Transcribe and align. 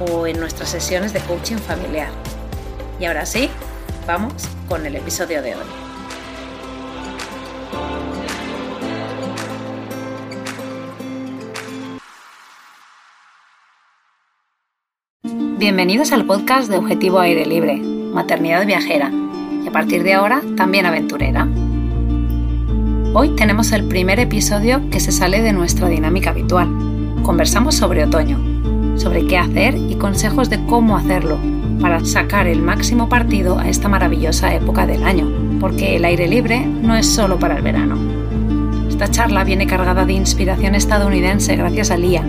o 0.00 0.26
en 0.26 0.40
nuestras 0.40 0.70
sesiones 0.70 1.12
de 1.12 1.20
coaching 1.20 1.56
familiar. 1.56 2.10
Y 2.98 3.04
ahora 3.04 3.26
sí, 3.26 3.50
vamos 4.06 4.32
con 4.68 4.86
el 4.86 4.96
episodio 4.96 5.42
de 5.42 5.54
hoy. 5.56 5.64
Bienvenidos 15.58 16.12
al 16.12 16.24
podcast 16.24 16.70
de 16.70 16.78
Objetivo 16.78 17.20
Aire 17.20 17.44
Libre, 17.44 17.76
Maternidad 17.76 18.64
Viajera, 18.66 19.12
y 19.62 19.68
a 19.68 19.70
partir 19.70 20.02
de 20.02 20.14
ahora 20.14 20.42
también 20.56 20.86
aventurera. 20.86 21.46
Hoy 23.12 23.34
tenemos 23.36 23.72
el 23.72 23.86
primer 23.86 24.20
episodio 24.20 24.88
que 24.90 25.00
se 25.00 25.12
sale 25.12 25.42
de 25.42 25.52
nuestra 25.52 25.88
dinámica 25.88 26.30
habitual. 26.30 26.68
Conversamos 27.22 27.74
sobre 27.74 28.04
otoño, 28.04 28.49
sobre 29.00 29.26
qué 29.26 29.38
hacer 29.38 29.76
y 29.76 29.94
consejos 29.94 30.50
de 30.50 30.62
cómo 30.66 30.96
hacerlo 30.96 31.38
para 31.80 32.04
sacar 32.04 32.46
el 32.46 32.60
máximo 32.60 33.08
partido 33.08 33.58
a 33.58 33.68
esta 33.68 33.88
maravillosa 33.88 34.54
época 34.54 34.86
del 34.86 35.04
año, 35.04 35.30
porque 35.58 35.96
el 35.96 36.04
aire 36.04 36.28
libre 36.28 36.66
no 36.66 36.94
es 36.94 37.06
solo 37.06 37.38
para 37.38 37.56
el 37.56 37.62
verano. 37.62 37.96
Esta 38.88 39.10
charla 39.10 39.44
viene 39.44 39.66
cargada 39.66 40.04
de 40.04 40.12
inspiración 40.12 40.74
estadounidense 40.74 41.56
gracias 41.56 41.90
a 41.90 41.96
Lía, 41.96 42.22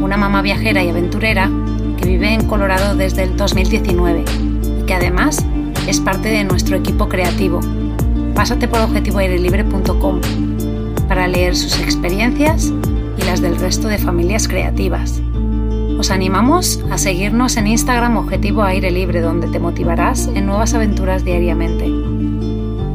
una 0.00 0.16
mamá 0.16 0.42
viajera 0.42 0.84
y 0.84 0.88
aventurera 0.88 1.50
que 2.00 2.06
vive 2.06 2.32
en 2.32 2.46
Colorado 2.46 2.94
desde 2.94 3.24
el 3.24 3.36
2019 3.36 4.24
y 4.80 4.86
que 4.86 4.94
además 4.94 5.44
es 5.88 5.98
parte 5.98 6.28
de 6.28 6.44
nuestro 6.44 6.76
equipo 6.76 7.08
creativo. 7.08 7.60
Pásate 8.36 8.68
por 8.68 8.80
objetivoairelibre.com 8.82 10.20
para 11.08 11.26
leer 11.26 11.56
sus 11.56 11.80
experiencias 11.80 12.72
y 13.16 13.22
las 13.24 13.40
del 13.40 13.58
resto 13.58 13.88
de 13.88 13.98
familias 13.98 14.46
creativas. 14.46 15.20
Os 15.98 16.12
animamos 16.12 16.78
a 16.92 16.96
seguirnos 16.96 17.56
en 17.56 17.66
Instagram 17.66 18.18
Objetivo 18.18 18.62
Aire 18.62 18.92
Libre, 18.92 19.20
donde 19.20 19.48
te 19.48 19.58
motivarás 19.58 20.28
en 20.32 20.46
nuevas 20.46 20.72
aventuras 20.72 21.24
diariamente. 21.24 21.86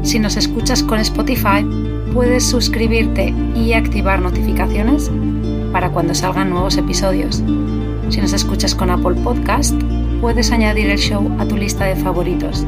Si 0.02 0.18
nos 0.18 0.38
escuchas 0.38 0.82
con 0.82 0.98
Spotify, 1.00 1.66
puedes 2.14 2.46
suscribirte 2.46 3.34
y 3.54 3.74
activar 3.74 4.22
notificaciones 4.22 5.10
para 5.70 5.90
cuando 5.90 6.14
salgan 6.14 6.48
nuevos 6.48 6.78
episodios. 6.78 7.42
Si 8.08 8.22
nos 8.22 8.32
escuchas 8.32 8.74
con 8.74 8.88
Apple 8.88 9.16
Podcast, 9.22 9.74
puedes 10.22 10.50
añadir 10.50 10.88
el 10.88 10.98
show 10.98 11.30
a 11.38 11.44
tu 11.44 11.58
lista 11.58 11.84
de 11.84 11.96
favoritos. 11.96 12.64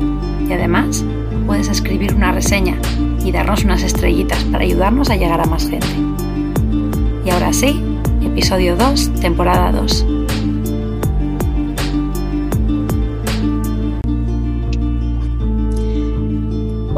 Y 0.46 0.52
además, 0.52 1.02
puedes 1.46 1.68
escribir 1.68 2.14
una 2.14 2.32
reseña 2.32 2.76
y 3.24 3.32
darnos 3.32 3.64
unas 3.64 3.82
estrellitas 3.82 4.44
para 4.44 4.64
ayudarnos 4.64 5.08
a 5.08 5.16
llegar 5.16 5.40
a 5.40 5.46
más 5.46 5.66
gente. 5.66 5.96
Y 7.24 7.30
ahora 7.30 7.54
sí, 7.54 7.80
episodio 8.22 8.76
2, 8.76 9.14
temporada 9.20 9.72
2. 9.72 10.15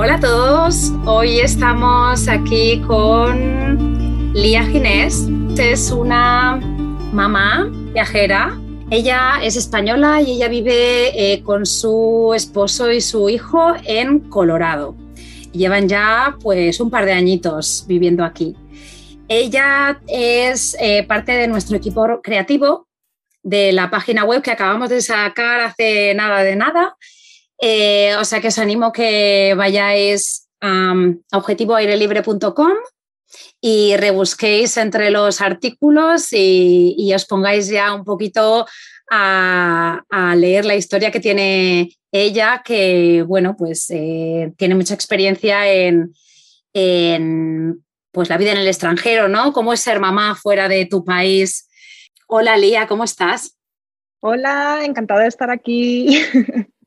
Hola 0.01 0.15
a 0.15 0.21
todos, 0.21 0.93
hoy 1.07 1.41
estamos 1.41 2.29
aquí 2.29 2.81
con 2.87 4.33
Lía 4.33 4.63
Ginés. 4.63 5.27
Es 5.59 5.91
una 5.91 6.55
mamá 7.13 7.69
viajera. 7.93 8.57
Ella 8.93 9.41
es 9.43 9.57
española 9.57 10.23
y 10.23 10.37
ella 10.37 10.47
vive 10.47 11.33
eh, 11.33 11.43
con 11.43 11.67
su 11.67 12.33
esposo 12.33 12.93
y 12.93 13.01
su 13.01 13.29
hijo 13.29 13.75
en 13.87 14.21
Colorado. 14.31 14.95
Llevan 15.51 15.89
ya 15.89 16.37
pues 16.45 16.79
un 16.79 16.91
par 16.91 17.05
de 17.05 17.15
añitos 17.15 17.85
viviendo 17.89 18.25
aquí. 18.25 18.55
Ella 19.27 20.01
es 20.07 20.77
eh, 20.79 21.03
parte 21.09 21.33
de 21.33 21.49
nuestro 21.49 21.77
equipo 21.77 22.21
creativo 22.23 22.87
de 23.43 23.73
la 23.73 23.91
página 23.91 24.25
web 24.25 24.43
que 24.43 24.53
acabamos 24.53 24.91
de 24.91 25.03
sacar 25.03 25.61
hace 25.61 26.15
nada 26.15 26.45
de 26.45 26.55
nada 26.55 26.97
eh, 27.61 28.15
o 28.17 28.25
sea 28.25 28.41
que 28.41 28.49
os 28.49 28.59
animo 28.59 28.93
que 28.93 29.55
vayáis 29.57 30.49
a 30.61 30.95
objetivoairelibre.com 31.33 32.73
y 33.61 33.97
rebusquéis 33.97 34.77
entre 34.77 35.11
los 35.11 35.41
artículos 35.41 36.33
y, 36.33 37.13
os 37.15 37.27
pongáis 37.27 37.69
ya 37.69 37.93
un 37.95 38.05
poquito 38.05 38.67
a, 39.11 40.01
leer 40.37 40.65
la 40.65 40.77
historia 40.77 41.11
que 41.11 41.21
tiene 41.21 41.91
ella, 42.13 42.63
que 42.65 43.23
bueno, 43.27 43.57
pues 43.57 43.91
eh, 43.91 44.53
tiene 44.57 44.75
mucha 44.75 44.95
experiencia 44.95 45.71
en, 45.71 46.15
en, 46.73 47.85
pues, 48.13 48.29
la 48.29 48.39
vida 48.39 48.53
en 48.53 48.59
el 48.59 48.69
extranjero, 48.69 49.29
¿no? 49.29 49.53
¿Cómo 49.53 49.73
es 49.73 49.81
ser 49.81 50.01
mamá 50.01 50.35
fuera 50.35 50.69
de 50.69 50.87
tu 50.87 51.05
país? 51.05 51.69
Hola 52.29 52.57
Lía, 52.57 52.87
¿cómo 52.87 53.05
estás? 53.05 53.57
Hola, 54.21 54.81
encantada 54.85 55.23
de 55.23 55.29
estar 55.29 55.51
aquí. 55.51 56.23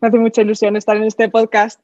Me 0.00 0.08
hace 0.08 0.18
mucha 0.18 0.42
ilusión 0.42 0.76
estar 0.76 0.96
en 0.96 1.04
este 1.04 1.28
podcast. 1.28 1.80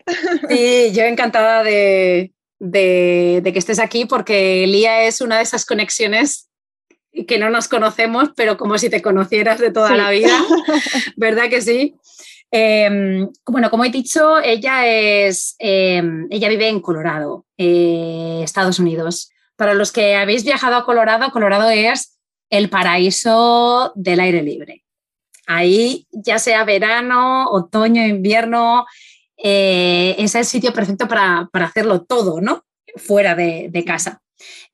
Sí, 0.48 0.92
yo 0.92 1.02
encantada 1.04 1.62
de, 1.62 2.32
que 2.60 3.52
estés 3.54 3.78
aquí 3.78 4.04
porque 4.04 4.66
Lía 4.66 5.04
es 5.04 5.20
una 5.20 5.36
de 5.36 5.42
esas 5.42 5.64
conexiones 5.64 6.48
que 7.26 7.38
no 7.38 7.48
nos 7.50 7.68
conocemos, 7.68 8.30
pero 8.36 8.56
como 8.56 8.76
si 8.78 8.90
te 8.90 9.02
conocieras 9.02 9.58
de 9.58 9.70
toda 9.70 9.96
la 9.96 10.10
vida, 10.10 10.36
¿verdad 11.16 11.48
que 11.48 11.62
sí? 11.62 11.94
Em, 12.50 13.28
bueno, 13.46 13.70
como 13.70 13.84
he 13.84 13.90
dicho, 13.90 14.38
ella, 14.40 14.86
es, 14.86 15.56
em, 15.58 16.26
ella 16.30 16.48
vive 16.48 16.68
en 16.68 16.80
Colorado, 16.80 17.46
eh, 17.56 18.40
Estados 18.42 18.78
Unidos. 18.78 19.30
Para 19.56 19.74
los 19.74 19.92
que 19.92 20.16
habéis 20.16 20.44
viajado 20.44 20.76
a 20.76 20.84
Colorado, 20.84 21.30
Colorado 21.30 21.70
es 21.70 22.18
el 22.50 22.68
paraíso 22.68 23.92
del 23.94 24.20
aire 24.20 24.42
libre. 24.42 24.85
Ahí, 25.46 26.06
ya 26.10 26.38
sea 26.38 26.64
verano, 26.64 27.46
otoño, 27.50 28.04
invierno, 28.04 28.84
eh, 29.36 30.16
es 30.18 30.34
el 30.34 30.44
sitio 30.44 30.72
perfecto 30.72 31.06
para, 31.06 31.48
hacerlo 31.52 32.02
todo, 32.02 32.40
¿no? 32.40 32.64
Fuera 32.96 33.34
de, 33.34 33.84
casa. 33.86 34.22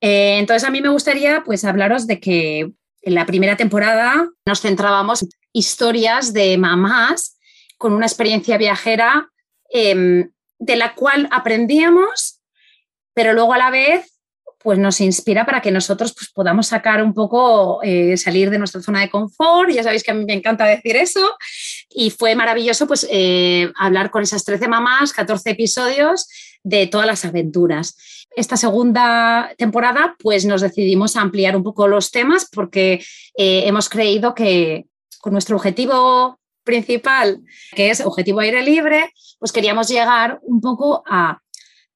Eh, 0.01 0.39
entonces, 0.39 0.67
a 0.67 0.71
mí 0.71 0.81
me 0.81 0.89
gustaría 0.89 1.43
pues 1.45 1.65
hablaros 1.65 2.07
de 2.07 2.21
que 2.21 2.73
en 3.03 3.15
la 3.15 3.27
primera 3.27 3.57
temporada 3.57 4.29
nos 4.47 4.61
centrábamos 4.61 5.23
en 5.23 5.29
historias 5.53 6.33
de 6.33 6.57
mamás 6.57 7.37
con 7.77 7.93
una 7.93 8.07
experiencia 8.07 8.57
viajera 8.57 9.29
em, 9.71 10.31
de 10.59 10.77
la 10.77 10.95
cual 10.95 11.29
aprendíamos, 11.33 12.41
pero 13.13 13.33
luego 13.33 13.53
a 13.53 13.59
la 13.59 13.71
vez 13.71 14.12
pues 14.63 14.79
nos 14.79 15.01
inspira 15.01 15.45
para 15.45 15.61
que 15.61 15.71
nosotros 15.71 16.15
pues, 16.15 16.31
podamos 16.31 16.69
sacar 16.69 17.03
un 17.03 17.15
poco, 17.15 17.81
eh, 17.83 18.17
salir 18.17 18.51
de 18.51 18.59
nuestra 18.59 18.81
zona 18.81 19.01
de 19.01 19.11
confort. 19.11 19.71
Ya 19.71 19.83
sabéis 19.83 20.03
que 20.03 20.11
a 20.11 20.15
mí 20.15 20.25
me 20.25 20.35
encanta 20.35 20.65
decir 20.65 20.97
eso. 20.97 21.37
Y 21.91 22.11
fue 22.11 22.35
maravilloso 22.35 22.87
pues, 22.87 23.07
eh, 23.11 23.71
hablar 23.77 24.11
con 24.11 24.23
esas 24.23 24.45
13 24.45 24.69
mamás, 24.69 25.13
14 25.13 25.51
episodios 25.51 26.29
de 26.63 26.87
todas 26.87 27.07
las 27.07 27.25
aventuras. 27.25 27.97
Esta 28.35 28.57
segunda 28.57 29.53
temporada 29.59 30.17
pues 30.19 30.47
nos 30.47 30.63
decidimos 30.63 31.17
a 31.17 31.21
ampliar 31.21 31.55
un 31.55 31.63
poco 31.63 31.87
los 31.87 32.11
temas 32.11 32.49
porque 32.51 33.05
eh, 33.37 33.65
hemos 33.67 33.89
creído 33.89 34.35
que 34.35 34.87
con 35.21 35.35
nuestro 35.35 35.57
objetivo 35.57 36.39
principal, 36.65 37.41
que 37.75 37.91
es 37.91 38.01
objetivo 38.01 38.41
aire 38.41 38.63
libre, 38.63 39.13
pues 39.39 39.53
queríamos 39.53 39.89
llegar 39.89 40.39
un 40.43 40.61
poco 40.61 41.03
a 41.07 41.42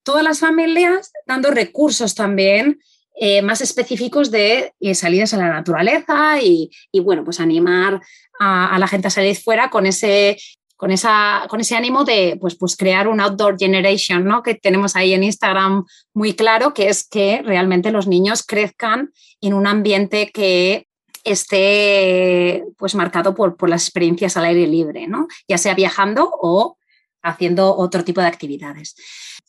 todas 0.07 0.23
las 0.23 0.39
familias, 0.39 1.13
dando 1.27 1.51
recursos 1.51 2.15
también 2.15 2.79
eh, 3.19 3.43
más 3.43 3.61
específicos 3.61 4.31
de 4.31 4.73
eh, 4.79 4.95
salidas 4.95 5.35
a 5.35 5.37
la 5.37 5.49
naturaleza 5.49 6.41
y, 6.41 6.71
bueno, 7.03 7.25
pues 7.25 7.41
animar 7.41 8.01
a, 8.39 8.79
la 8.79 8.87
gente 8.87 9.09
a 9.09 9.11
salir 9.11 9.37
fuera 9.37 9.69
con 9.69 9.85
ese, 9.85 10.37
con 10.77 10.93
esa, 10.93 11.47
con 11.49 11.61
ese 11.61 11.75
ánimo 11.75 12.05
de 12.05 12.39
pues, 12.41 12.55
pues 12.55 12.77
crear 12.77 13.09
un 13.09 13.21
outdoor 13.21 13.59
generation, 13.59 14.25
¿no? 14.25 14.43
Que 14.43 14.55
tenemos 14.55 14.95
ahí 14.95 15.13
en 15.13 15.25
Instagram 15.25 15.85
muy 16.15 16.35
claro, 16.35 16.73
que 16.73 16.89
es 16.89 17.09
que 17.09 17.43
realmente 17.43 17.91
los 17.91 18.07
niños 18.07 18.45
crezcan 18.45 19.11
en 19.41 19.55
un 19.55 19.67
ambiente 19.67 20.31
que 20.31 20.87
esté 21.25 22.63
pues 22.79 22.95
marcado 22.95 23.35
por, 23.35 23.57
por 23.57 23.69
las 23.69 23.83
experiencias 23.83 24.37
al 24.37 24.45
aire 24.45 24.69
libre, 24.69 25.09
¿no? 25.09 25.27
Ya 25.49 25.59
sea 25.59 25.75
viajando 25.75 26.31
o 26.41 26.79
haciendo 27.23 27.77
otro 27.77 28.05
tipo 28.05 28.21
de 28.21 28.29
actividades. 28.29 28.95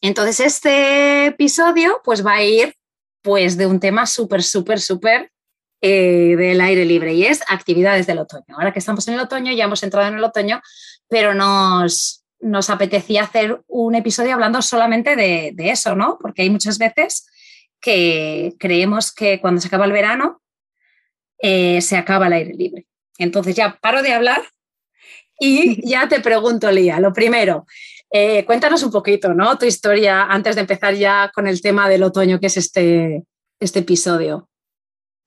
Entonces, 0.01 0.39
este 0.39 1.27
episodio 1.27 2.01
pues 2.03 2.25
va 2.25 2.33
a 2.33 2.43
ir 2.43 2.75
pues 3.21 3.57
de 3.57 3.65
un 3.65 3.79
tema 3.79 4.05
súper, 4.05 4.43
súper, 4.43 4.79
súper 4.79 5.31
eh, 5.81 6.35
del 6.37 6.61
aire 6.61 6.85
libre 6.85 7.13
y 7.13 7.25
es 7.25 7.41
actividades 7.47 8.07
del 8.07 8.19
otoño. 8.19 8.55
Ahora 8.55 8.71
que 8.71 8.79
estamos 8.79 9.07
en 9.07 9.15
el 9.15 9.19
otoño, 9.19 9.51
ya 9.53 9.65
hemos 9.65 9.83
entrado 9.83 10.07
en 10.07 10.15
el 10.15 10.23
otoño, 10.23 10.61
pero 11.07 11.33
nos, 11.33 12.25
nos 12.39 12.69
apetecía 12.69 13.23
hacer 13.23 13.61
un 13.67 13.95
episodio 13.95 14.33
hablando 14.33 14.61
solamente 14.61 15.15
de, 15.15 15.53
eso, 15.57 15.95
¿no? 15.95 16.17
Porque 16.21 16.43
hay 16.43 16.49
muchas 16.49 16.77
veces 16.77 17.27
que 17.79 18.53
creemos 18.59 19.13
que 19.13 19.39
cuando 19.39 19.61
se 19.61 19.67
acaba 19.67 19.85
el 19.85 19.91
verano 19.91 20.41
eh, 21.39 21.81
se 21.81 21.97
acaba 21.97 22.27
el 22.27 22.33
aire 22.33 22.53
libre. 22.53 22.87
Entonces 23.17 23.55
ya 23.55 23.77
paro 23.79 24.01
de 24.01 24.13
hablar 24.13 24.43
y 25.39 25.87
ya 25.87 26.07
te 26.07 26.21
pregunto, 26.21 26.71
Lía, 26.71 26.99
lo 26.99 27.13
primero, 27.13 27.65
eh, 28.09 28.45
cuéntanos 28.45 28.83
un 28.83 28.91
poquito, 28.91 29.33
¿no? 29.33 29.57
Tu 29.57 29.65
historia 29.65 30.23
antes 30.23 30.55
de 30.55 30.61
empezar 30.61 30.93
ya 30.93 31.31
con 31.33 31.47
el 31.47 31.61
tema 31.61 31.89
del 31.89 32.03
otoño, 32.03 32.39
que 32.39 32.47
es 32.47 32.57
este, 32.57 33.23
este 33.59 33.79
episodio. 33.79 34.47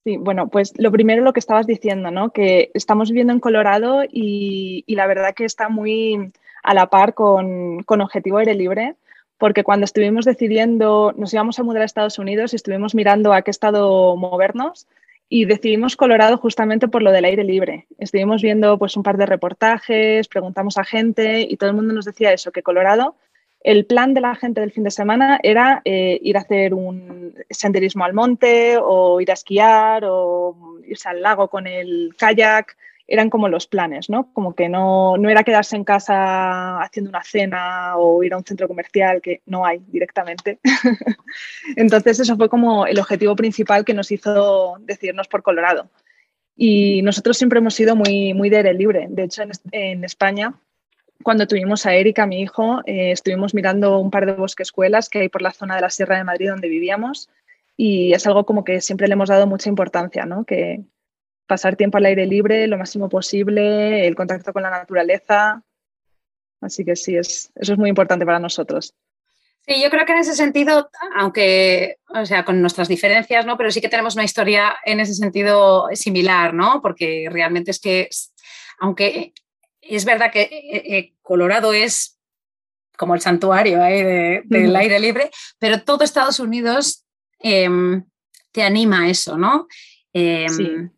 Sí, 0.04 0.16
bueno, 0.16 0.48
pues 0.48 0.72
lo 0.78 0.90
primero 0.90 1.22
lo 1.22 1.34
que 1.34 1.40
estabas 1.40 1.66
diciendo, 1.66 2.10
¿no? 2.10 2.30
Que 2.32 2.70
estamos 2.72 3.10
viviendo 3.10 3.34
en 3.34 3.40
Colorado 3.40 4.02
y, 4.10 4.84
la 4.88 5.06
verdad 5.06 5.34
que 5.34 5.44
está 5.44 5.68
muy 5.68 6.32
a 6.62 6.74
la 6.74 6.88
par 6.88 7.12
con, 7.12 7.82
con 7.82 8.00
Objetivo 8.00 8.38
Aire 8.38 8.54
Libre, 8.54 8.96
porque 9.36 9.62
cuando 9.62 9.84
estuvimos 9.84 10.24
decidiendo, 10.24 11.12
nos 11.16 11.34
íbamos 11.34 11.58
a 11.58 11.62
mudar 11.64 11.82
a 11.82 11.86
Estados 11.86 12.18
Unidos 12.18 12.52
y 12.52 12.56
estuvimos 12.56 12.94
mirando 12.94 13.34
a 13.34 13.42
qué 13.42 13.50
estado 13.50 14.16
movernos, 14.16 14.86
y 15.32 15.44
decidimos 15.44 15.96
Colorado 15.96 16.36
justamente 16.38 16.88
por 16.88 17.02
lo 17.02 17.12
del 17.12 17.24
aire 17.24 17.44
libre. 17.44 17.86
Estuvimos 17.98 18.42
viendo 18.42 18.76
pues 18.78 18.96
un 18.96 19.04
par 19.04 19.16
de 19.16 19.26
reportajes, 19.26 20.26
preguntamos 20.26 20.76
a 20.76 20.84
gente 20.84 21.46
y 21.48 21.56
todo 21.56 21.70
el 21.70 21.76
mundo 21.76 21.94
nos 21.94 22.04
decía 22.04 22.32
eso, 22.32 22.50
que 22.50 22.64
Colorado, 22.64 23.14
el 23.60 23.86
plan 23.86 24.12
de 24.12 24.22
la 24.22 24.34
gente 24.34 24.60
del 24.60 24.72
fin 24.72 24.82
de 24.82 24.90
semana 24.90 25.38
era 25.44 25.82
eh, 25.84 26.18
ir 26.20 26.36
a 26.36 26.40
hacer 26.40 26.74
un 26.74 27.32
senderismo 27.48 28.04
al 28.04 28.12
monte 28.12 28.76
o 28.82 29.20
ir 29.20 29.30
a 29.30 29.34
esquiar 29.34 30.02
o 30.04 30.80
irse 30.84 31.08
al 31.08 31.22
lago 31.22 31.46
con 31.46 31.68
el 31.68 32.12
kayak 32.18 32.76
eran 33.10 33.28
como 33.28 33.48
los 33.48 33.66
planes, 33.66 34.08
¿no? 34.08 34.32
Como 34.32 34.54
que 34.54 34.68
no, 34.68 35.16
no 35.16 35.28
era 35.28 35.42
quedarse 35.42 35.74
en 35.74 35.82
casa 35.82 36.80
haciendo 36.80 37.10
una 37.10 37.24
cena 37.24 37.96
o 37.96 38.22
ir 38.22 38.32
a 38.32 38.36
un 38.36 38.44
centro 38.44 38.68
comercial 38.68 39.20
que 39.20 39.42
no 39.46 39.66
hay 39.66 39.80
directamente. 39.88 40.60
Entonces 41.76 42.20
eso 42.20 42.36
fue 42.36 42.48
como 42.48 42.86
el 42.86 43.00
objetivo 43.00 43.34
principal 43.34 43.84
que 43.84 43.94
nos 43.94 44.12
hizo 44.12 44.76
decidirnos 44.82 45.26
por 45.26 45.42
Colorado. 45.42 45.90
Y 46.56 47.02
nosotros 47.02 47.36
siempre 47.36 47.58
hemos 47.58 47.74
sido 47.74 47.96
muy, 47.96 48.32
muy 48.32 48.48
de 48.48 48.58
aire 48.58 48.74
libre. 48.74 49.08
De 49.10 49.24
hecho, 49.24 49.42
en, 49.72 50.04
España, 50.04 50.54
cuando 51.24 51.48
tuvimos 51.48 51.86
a 51.86 51.94
Erika, 51.94 52.26
mi 52.26 52.40
hijo, 52.40 52.80
eh, 52.86 53.10
estuvimos 53.10 53.54
mirando 53.54 53.98
un 53.98 54.12
par 54.12 54.24
de 54.24 54.34
bosquescuelas 54.34 55.08
que 55.08 55.18
hay 55.18 55.28
por 55.28 55.42
la 55.42 55.50
zona 55.50 55.74
de 55.74 55.80
la 55.80 55.90
Sierra 55.90 56.16
de 56.16 56.24
Madrid 56.24 56.50
donde 56.50 56.68
vivíamos 56.68 57.28
y 57.76 58.12
es 58.12 58.24
algo 58.28 58.46
como 58.46 58.62
que 58.62 58.80
siempre 58.80 59.08
le 59.08 59.14
hemos 59.14 59.30
dado 59.30 59.48
mucha 59.48 59.68
importancia, 59.68 60.26
¿no? 60.26 60.44
Que, 60.44 60.84
pasar 61.50 61.74
tiempo 61.74 61.98
al 61.98 62.06
aire 62.06 62.26
libre 62.26 62.68
lo 62.68 62.78
máximo 62.78 63.08
posible, 63.08 64.06
el 64.06 64.14
contacto 64.14 64.52
con 64.52 64.62
la 64.62 64.70
naturaleza. 64.70 65.64
Así 66.60 66.84
que 66.84 66.94
sí, 66.94 67.16
es, 67.16 67.50
eso 67.56 67.72
es 67.72 67.78
muy 67.78 67.88
importante 67.88 68.24
para 68.24 68.38
nosotros. 68.38 68.94
Sí, 69.66 69.82
yo 69.82 69.90
creo 69.90 70.06
que 70.06 70.12
en 70.12 70.18
ese 70.18 70.36
sentido, 70.36 70.88
aunque, 71.16 71.96
o 72.08 72.24
sea, 72.24 72.44
con 72.44 72.60
nuestras 72.60 72.86
diferencias, 72.86 73.44
¿no? 73.46 73.56
Pero 73.56 73.72
sí 73.72 73.80
que 73.80 73.88
tenemos 73.88 74.14
una 74.14 74.22
historia 74.22 74.76
en 74.84 75.00
ese 75.00 75.14
sentido 75.14 75.88
similar, 75.92 76.54
¿no? 76.54 76.80
Porque 76.80 77.26
realmente 77.28 77.72
es 77.72 77.80
que, 77.80 78.08
aunque 78.78 79.32
es 79.80 80.04
verdad 80.04 80.30
que 80.30 80.42
eh, 80.42 80.98
eh, 80.98 81.14
Colorado 81.20 81.72
es 81.72 82.16
como 82.96 83.16
el 83.16 83.20
santuario 83.20 83.84
¿eh? 83.84 84.42
del 84.44 84.76
aire 84.76 85.00
libre, 85.00 85.32
pero 85.58 85.82
todo 85.82 86.04
Estados 86.04 86.38
Unidos 86.38 87.04
em, 87.40 88.04
te 88.52 88.62
anima 88.62 89.02
a 89.02 89.08
eso, 89.08 89.36
¿no? 89.36 89.66
Em, 90.12 90.48
sí. 90.48 90.90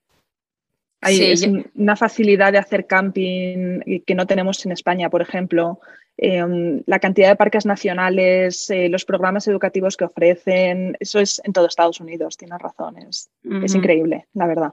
Hay 1.03 1.35
una 1.75 1.97
facilidad 1.97 2.53
de 2.53 2.59
hacer 2.59 2.87
camping 2.87 3.81
que 4.07 4.15
no 4.15 4.27
tenemos 4.27 4.65
en 4.65 4.73
España, 4.73 5.11
por 5.11 5.21
ejemplo. 5.21 5.81
Em, 6.17 6.83
la 6.87 7.01
cantidad 7.01 7.29
de 7.29 7.37
parques 7.37 7.67
nacionales, 7.67 8.71
eh, 8.71 8.89
los 8.89 9.05
programas 9.05 9.49
educativos 9.49 9.97
que 9.97 10.05
ofrecen, 10.05 10.97
eso 11.01 11.19
es 11.19 11.41
en 11.45 11.53
todo 11.53 11.67
Estados 11.67 12.01
Unidos, 12.01 12.37
tienes 12.37 12.59
razones. 12.59 13.31
Es 13.65 13.75
increíble, 13.75 14.27
la 14.35 14.47
verdad. 14.47 14.73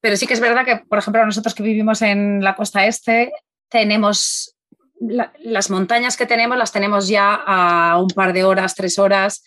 Pero 0.00 0.16
sí 0.16 0.26
que 0.26 0.34
es 0.34 0.40
verdad 0.40 0.64
que, 0.64 0.76
por 0.88 0.98
ejemplo, 0.98 1.24
nosotros 1.24 1.54
que 1.54 1.62
vivimos 1.62 2.02
en 2.02 2.42
la 2.44 2.54
costa 2.54 2.86
este, 2.86 3.32
tenemos 3.68 4.56
las 5.00 5.70
montañas 5.70 6.16
que 6.16 6.26
tenemos, 6.26 6.56
las 6.56 6.70
tenemos 6.70 7.08
ya 7.08 7.34
a 7.34 8.00
un 8.00 8.08
par 8.08 8.32
de 8.32 8.44
horas, 8.44 8.74
tres 8.74 8.98
horas. 8.98 9.42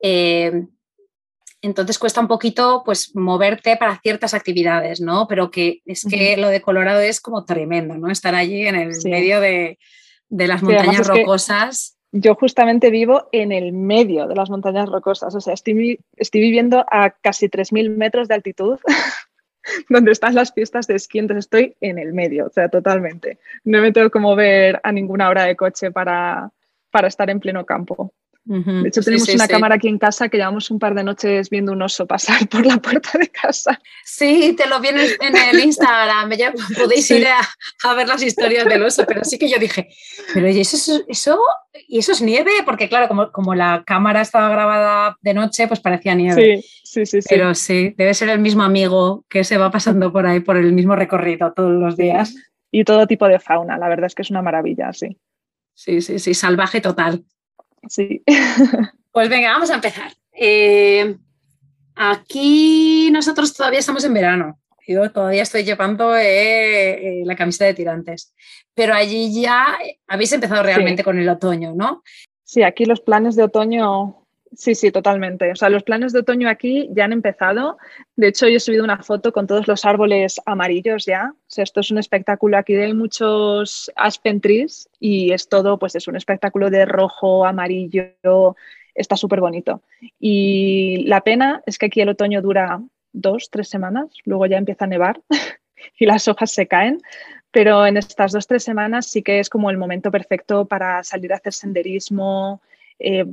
Eh, 0.00 0.66
entonces 1.62 1.98
cuesta 1.98 2.20
un 2.20 2.28
poquito 2.28 2.82
pues 2.84 3.14
moverte 3.14 3.76
para 3.76 3.98
ciertas 4.00 4.34
actividades, 4.34 5.00
¿no? 5.00 5.26
Pero 5.28 5.50
que 5.50 5.82
es 5.84 6.06
que 6.08 6.36
lo 6.36 6.48
de 6.48 6.62
Colorado 6.62 7.00
es 7.00 7.20
como 7.20 7.44
tremendo, 7.44 7.96
¿no? 7.96 8.10
Estar 8.10 8.34
allí 8.34 8.66
en 8.66 8.76
el 8.76 8.92
medio 9.04 9.40
de, 9.40 9.78
las 10.30 10.62
montañas 10.62 11.06
rocosas. 11.06 11.98
Yo 12.12 12.34
justamente 12.34 12.90
vivo 12.90 13.28
en 13.30 13.52
el 13.52 13.72
medio 13.72 14.26
de 14.26 14.34
las 14.34 14.50
montañas 14.50 14.88
rocosas, 14.88 15.34
o 15.34 15.40
sea, 15.40 15.54
estoy, 15.54 16.00
estoy 16.16 16.40
viviendo 16.40 16.84
a 16.90 17.10
casi 17.10 17.48
3.000 17.48 17.96
metros 17.96 18.26
de 18.26 18.34
altitud, 18.34 18.80
donde 19.88 20.10
están 20.10 20.34
las 20.34 20.50
pistas 20.50 20.88
de 20.88 20.96
esquí, 20.96 21.20
entonces 21.20 21.44
estoy 21.44 21.76
en 21.80 22.00
el 22.00 22.12
medio, 22.12 22.46
o 22.46 22.50
sea, 22.50 22.68
totalmente. 22.68 23.38
No 23.62 23.80
me 23.80 23.92
tengo 23.92 24.10
que 24.10 24.18
mover 24.18 24.80
a 24.82 24.90
ninguna 24.90 25.28
hora 25.28 25.44
de 25.44 25.54
coche 25.54 25.92
para, 25.92 26.50
para 26.90 27.06
estar 27.06 27.30
en 27.30 27.38
pleno 27.38 27.64
campo. 27.64 28.12
De 28.44 28.88
hecho, 28.88 29.02
tenemos 29.02 29.28
una 29.28 29.46
cámara 29.46 29.74
aquí 29.74 29.86
en 29.86 29.98
casa 29.98 30.28
que 30.28 30.38
llevamos 30.38 30.70
un 30.70 30.78
par 30.78 30.94
de 30.94 31.04
noches 31.04 31.50
viendo 31.50 31.72
un 31.72 31.82
oso 31.82 32.06
pasar 32.06 32.48
por 32.48 32.64
la 32.64 32.78
puerta 32.78 33.18
de 33.18 33.28
casa. 33.28 33.80
Sí, 34.04 34.54
te 34.56 34.66
lo 34.66 34.80
viene 34.80 35.04
en 35.20 35.36
el 35.36 35.60
Instagram. 35.60 36.32
Ya 36.32 36.52
podéis 36.76 37.10
ir 37.10 37.26
a, 37.28 37.94
ver 37.94 38.08
las 38.08 38.22
historias 38.22 38.64
del 38.64 38.82
oso, 38.82 39.04
pero 39.06 39.24
sí 39.24 39.38
que 39.38 39.48
yo 39.48 39.58
dije, 39.58 39.88
pero 40.32 40.48
¿y 40.48 40.60
eso, 40.60 41.02
eso, 41.06 41.38
¿y 41.86 41.98
eso 41.98 42.12
es 42.12 42.22
nieve? 42.22 42.50
Porque 42.64 42.88
claro, 42.88 43.08
como, 43.08 43.30
como 43.30 43.54
la 43.54 43.84
cámara 43.86 44.22
estaba 44.22 44.48
grabada 44.48 45.16
de 45.20 45.34
noche, 45.34 45.68
pues 45.68 45.80
parecía 45.80 46.14
nieve. 46.14 46.62
Sí, 46.82 47.06
sí, 47.06 47.20
sí. 47.20 47.28
Pero 47.28 47.54
sí, 47.54 47.94
debe 47.96 48.14
ser 48.14 48.30
el 48.30 48.40
mismo 48.40 48.62
amigo 48.62 49.24
que 49.28 49.44
se 49.44 49.58
va 49.58 49.70
pasando 49.70 50.12
por 50.12 50.26
ahí, 50.26 50.40
por 50.40 50.56
el 50.56 50.72
mismo 50.72 50.96
recorrido 50.96 51.52
todos 51.52 51.72
los 51.72 51.96
días. 51.96 52.34
Y 52.72 52.84
todo 52.84 53.06
tipo 53.06 53.28
de 53.28 53.38
fauna, 53.38 53.76
la 53.78 53.88
verdad 53.88 54.06
es 54.06 54.14
que 54.14 54.22
es 54.22 54.30
una 54.30 54.42
maravilla, 54.42 54.92
sí. 54.92 55.18
Sí, 55.74 56.00
sí, 56.00 56.18
sí, 56.18 56.34
salvaje 56.34 56.80
total. 56.80 57.24
Sí. 57.88 58.22
Pues 59.12 59.28
venga, 59.28 59.50
vamos 59.50 59.70
a 59.70 59.74
empezar. 59.74 60.12
Eh, 60.32 61.16
aquí 61.96 63.10
nosotros 63.10 63.52
todavía 63.52 63.80
estamos 63.80 64.04
en 64.04 64.14
verano. 64.14 64.60
Yo 64.86 65.10
todavía 65.10 65.42
estoy 65.42 65.64
llevando 65.64 66.16
eh, 66.16 67.20
eh, 67.20 67.22
la 67.24 67.34
camisa 67.34 67.64
de 67.64 67.74
tirantes. 67.74 68.32
Pero 68.74 68.94
allí 68.94 69.42
ya 69.42 69.78
habéis 70.06 70.32
empezado 70.32 70.62
realmente 70.62 71.02
con 71.02 71.18
el 71.18 71.28
otoño, 71.28 71.74
¿no? 71.74 72.02
Sí, 72.44 72.62
aquí 72.62 72.84
los 72.84 73.00
planes 73.00 73.36
de 73.36 73.42
otoño 73.42 74.19
Sí, 74.52 74.74
sí, 74.74 74.90
totalmente. 74.90 75.52
O 75.52 75.56
sea, 75.56 75.70
los 75.70 75.84
planes 75.84 76.12
de 76.12 76.20
otoño 76.20 76.48
aquí 76.48 76.88
ya 76.92 77.04
han 77.04 77.12
empezado. 77.12 77.78
De 78.16 78.28
hecho, 78.28 78.48
yo 78.48 78.56
he 78.56 78.60
subido 78.60 78.82
una 78.82 79.00
foto 79.00 79.32
con 79.32 79.46
todos 79.46 79.68
los 79.68 79.84
árboles 79.84 80.40
amarillos 80.44 81.06
ya. 81.06 81.32
O 81.32 81.44
sea, 81.46 81.62
esto 81.62 81.80
es 81.80 81.90
un 81.92 81.98
espectáculo. 81.98 82.58
Aquí 82.58 82.74
hay 82.74 82.92
muchos 82.92 83.92
aspen 83.94 84.40
trees 84.40 84.88
y 84.98 85.32
es 85.32 85.48
todo, 85.48 85.78
pues 85.78 85.94
es 85.94 86.08
un 86.08 86.16
espectáculo 86.16 86.68
de 86.68 86.84
rojo, 86.84 87.46
amarillo. 87.46 88.56
Está 88.92 89.16
súper 89.16 89.40
bonito. 89.40 89.82
Y 90.18 91.04
la 91.06 91.20
pena 91.20 91.62
es 91.64 91.78
que 91.78 91.86
aquí 91.86 92.00
el 92.00 92.08
otoño 92.08 92.42
dura 92.42 92.80
dos, 93.12 93.50
tres 93.50 93.68
semanas. 93.68 94.08
Luego 94.24 94.46
ya 94.46 94.58
empieza 94.58 94.84
a 94.84 94.88
nevar 94.88 95.20
y 95.98 96.06
las 96.06 96.26
hojas 96.26 96.50
se 96.52 96.66
caen. 96.66 97.00
Pero 97.52 97.86
en 97.86 97.96
estas 97.96 98.32
dos, 98.32 98.48
tres 98.48 98.64
semanas 98.64 99.06
sí 99.06 99.22
que 99.22 99.38
es 99.38 99.48
como 99.48 99.70
el 99.70 99.78
momento 99.78 100.10
perfecto 100.10 100.66
para 100.66 101.04
salir 101.04 101.32
a 101.32 101.36
hacer 101.36 101.52
senderismo, 101.52 102.60
eh, 103.00 103.24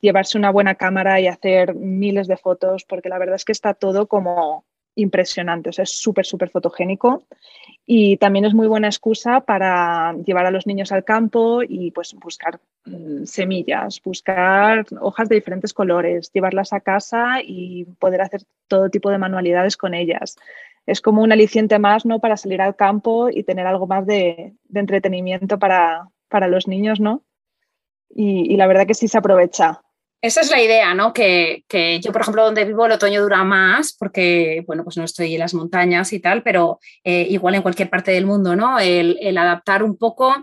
llevarse 0.00 0.38
una 0.38 0.50
buena 0.50 0.74
cámara 0.76 1.20
y 1.20 1.26
hacer 1.26 1.74
miles 1.74 2.28
de 2.28 2.36
fotos, 2.36 2.84
porque 2.84 3.08
la 3.08 3.18
verdad 3.18 3.36
es 3.36 3.44
que 3.44 3.52
está 3.52 3.74
todo 3.74 4.06
como 4.06 4.64
impresionante, 4.96 5.70
es 5.76 5.90
súper, 5.90 6.24
súper 6.24 6.50
fotogénico 6.50 7.24
y 7.86 8.16
también 8.16 8.44
es 8.44 8.54
muy 8.54 8.68
buena 8.68 8.88
excusa 8.88 9.40
para 9.40 10.14
llevar 10.24 10.46
a 10.46 10.50
los 10.50 10.66
niños 10.66 10.92
al 10.92 11.04
campo 11.04 11.62
y 11.62 11.90
pues 11.90 12.14
buscar 12.14 12.60
mm, 12.84 13.24
semillas, 13.24 14.00
buscar 14.02 14.86
hojas 15.00 15.28
de 15.28 15.34
diferentes 15.34 15.74
colores, 15.74 16.30
llevarlas 16.32 16.72
a 16.72 16.80
casa 16.80 17.38
y 17.42 17.84
poder 17.98 18.20
hacer 18.20 18.42
todo 18.68 18.88
tipo 18.88 19.10
de 19.10 19.18
manualidades 19.18 19.76
con 19.76 19.94
ellas. 19.94 20.36
Es 20.86 21.00
como 21.00 21.22
un 21.22 21.32
aliciente 21.32 21.78
más, 21.78 22.04
¿no? 22.04 22.20
Para 22.20 22.36
salir 22.36 22.60
al 22.60 22.76
campo 22.76 23.30
y 23.30 23.42
tener 23.42 23.66
algo 23.66 23.86
más 23.86 24.06
de, 24.06 24.52
entretenimiento 24.72 25.58
para, 25.58 26.10
los 26.48 26.68
niños, 26.68 27.00
¿no? 27.00 27.22
Y, 28.10 28.52
y 28.52 28.56
la 28.56 28.66
verdad 28.66 28.86
que 28.86 28.94
sí 28.94 29.08
se 29.08 29.18
aprovecha. 29.18 29.80
Esa 30.24 30.40
es 30.40 30.50
la 30.50 30.62
idea, 30.62 30.94
¿no? 30.94 31.12
Que, 31.12 31.64
yo, 32.02 32.10
por 32.10 32.22
ejemplo, 32.22 32.46
donde 32.46 32.64
vivo 32.64 32.86
el 32.86 32.92
otoño 32.92 33.20
dura 33.20 33.44
más 33.44 33.92
porque, 33.92 34.64
bueno, 34.66 34.82
pues 34.82 34.96
no 34.96 35.04
estoy 35.04 35.34
en 35.34 35.40
las 35.40 35.52
montañas 35.52 36.14
y 36.14 36.18
tal, 36.18 36.42
pero 36.42 36.80
eh, 37.04 37.26
igual 37.28 37.56
en 37.56 37.60
cualquier 37.60 37.90
parte 37.90 38.12
del 38.12 38.24
mundo, 38.24 38.56
¿no? 38.56 38.78
El, 38.78 39.36
adaptar 39.36 39.82
un 39.82 39.98
poco, 39.98 40.34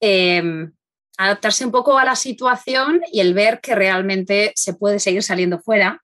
em, 0.00 0.72
adaptarse 1.18 1.66
un 1.66 1.70
poco 1.70 1.98
a 1.98 2.06
la 2.06 2.16
situación 2.16 3.02
y 3.12 3.20
el 3.20 3.34
ver 3.34 3.60
que 3.60 3.74
realmente 3.74 4.54
se 4.56 4.72
puede 4.72 4.98
seguir 4.98 5.22
saliendo 5.22 5.58
fuera. 5.58 6.02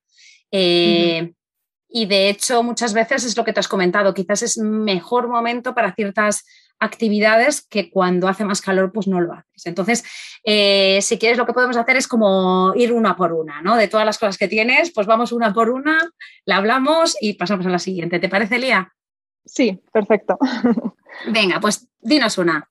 Eh, 0.51 1.33
y 1.89 2.05
de 2.05 2.29
hecho, 2.29 2.63
muchas 2.63 2.93
veces 2.93 3.25
es 3.25 3.35
lo 3.35 3.47
que 3.47 3.55
te 3.55 3.61
has 3.61 3.69
comentado, 3.69 4.13
quizás 4.13 4.43
es 4.43 4.59
mejor 4.59 5.29
momento 5.29 5.75
para 5.75 5.95
ciertas 5.95 6.45
actividades 6.83 7.63
que 7.63 7.91
cuando 7.91 8.27
hace 8.27 8.45
más 8.45 8.61
calor 8.61 8.91
pues 8.93 9.07
no 9.07 9.21
lo 9.21 9.33
haces. 9.33 9.67
Entonces, 9.67 10.05
eh, 10.43 10.99
si 11.01 11.17
quieres 11.17 11.39
lo 11.39 11.47
que 11.47 11.53
podemos 11.53 11.77
hacer 11.77 11.97
es 11.97 12.09
como 12.09 12.73
ir 12.75 12.93
una 12.93 13.17
por 13.17 13.33
una, 13.33 13.63
¿no? 13.63 13.77
De 13.77 13.87
todas 13.87 14.05
las 14.05 14.19
cosas 14.19 14.37
que 14.37 14.49
tienes, 14.49 14.93
pues 14.93 15.07
vamos 15.07 15.31
una 15.31 15.53
por 15.53 15.71
una, 15.71 15.99
la 16.45 16.57
hablamos 16.57 17.17
y 17.21 17.35
pasamos 17.35 17.67
a 17.67 17.71
la 17.71 17.79
siguiente. 17.79 18.19
¿Te 18.19 18.29
parece, 18.29 18.59
Lía? 18.59 18.93
Sí, 19.45 19.81
perfecto. 19.93 20.39
Venga, 21.33 21.61
pues 21.61 21.89
dinos 22.01 22.37
una. 22.39 22.69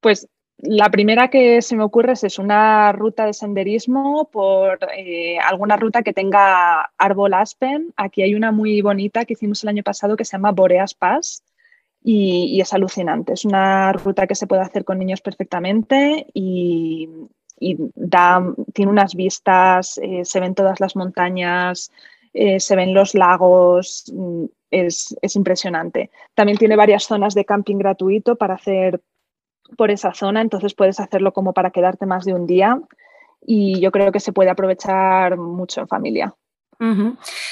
Pues 0.00 0.26
la 0.58 0.88
primera 0.88 1.28
que 1.28 1.60
se 1.60 1.76
me 1.76 1.84
ocurre 1.84 2.14
es 2.14 2.38
una 2.38 2.90
ruta 2.92 3.26
de 3.26 3.34
senderismo 3.34 4.30
por 4.32 4.78
eh, 4.96 5.38
alguna 5.38 5.76
ruta 5.76 6.02
que 6.02 6.14
tenga 6.14 6.90
árbol 6.96 7.34
aspen. 7.34 7.92
Aquí 7.96 8.22
hay 8.22 8.34
una 8.34 8.50
muy 8.50 8.80
bonita 8.80 9.26
que 9.26 9.34
hicimos 9.34 9.62
el 9.62 9.68
año 9.68 9.82
pasado 9.82 10.16
que 10.16 10.24
se 10.24 10.32
llama 10.32 10.52
Boreas 10.52 10.94
Pass 10.94 11.42
y, 12.08 12.60
es 12.60 12.72
alucinante. 12.72 13.32
Es 13.32 13.44
una 13.44 13.92
ruta 13.92 14.28
que 14.28 14.36
se 14.36 14.46
puede 14.46 14.62
hacer 14.62 14.84
con 14.84 14.98
niños 14.98 15.20
perfectamente 15.20 16.26
y, 16.32 17.08
da, 17.96 18.54
tiene 18.72 18.92
unas 18.92 19.16
vistas, 19.16 19.98
eh, 19.98 20.24
se 20.24 20.38
ven 20.38 20.54
todas 20.54 20.78
las 20.78 20.94
montañas, 20.94 21.90
eh, 22.32 22.60
se 22.60 22.76
ven 22.76 22.94
los 22.94 23.14
lagos, 23.14 24.04
mm, 24.14 24.44
es, 24.70 25.16
es, 25.20 25.34
impresionante. 25.34 26.10
También 26.34 26.58
tiene 26.58 26.76
varias 26.76 27.04
zonas 27.04 27.34
de 27.34 27.44
camping 27.44 27.78
gratuito 27.78 28.36
para 28.36 28.54
hacer 28.54 29.00
por 29.76 29.90
esa 29.90 30.14
zona, 30.14 30.42
entonces 30.42 30.74
puedes 30.74 31.00
hacerlo 31.00 31.32
como 31.32 31.54
para 31.54 31.70
quedarte 31.70 32.06
más 32.06 32.24
de 32.24 32.34
un 32.34 32.46
día 32.46 32.80
y 33.44 33.80
yo 33.80 33.90
creo 33.90 34.12
que 34.12 34.20
se 34.20 34.32
puede 34.32 34.50
aprovechar 34.50 35.36
mucho 35.38 35.80
en 35.80 35.88
familia. 35.88 36.34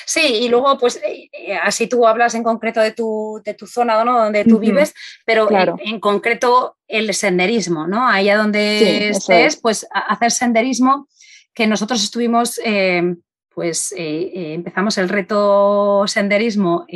Sí, 0.05 0.21
y 0.21 0.49
luego, 0.49 0.79
pues 0.79 0.97
eh, 0.97 1.31
eh, 1.33 1.57
así 1.57 1.87
tú 1.87 2.07
hablas 2.07 2.35
en 2.35 2.43
concreto 2.43 2.81
de 2.81 2.93
tu, 2.93 3.41
de 3.45 3.55
tu 3.55 3.67
zona 3.67 4.05
¿no? 4.05 4.19
donde 4.25 4.45
tú 4.45 4.59
vives, 4.59 4.95
pero 5.25 5.49
en, 5.51 6.01
concreto 6.01 6.77
el 6.87 7.13
senderismo, 7.15 7.87
¿no? 7.87 8.07
Allá 8.07 8.37
donde 8.37 9.09
estés, 9.09 9.57
pues 9.57 9.87
hacer 9.93 10.31
senderismo, 10.31 11.09
que 11.55 11.67
nosotros 11.67 12.03
estuvimos, 12.03 12.61
eh, 12.65 13.15
pues 13.55 13.95
empezamos 13.97 14.99
el 14.99 15.09
reto 15.09 16.05
senderismo 16.07 16.87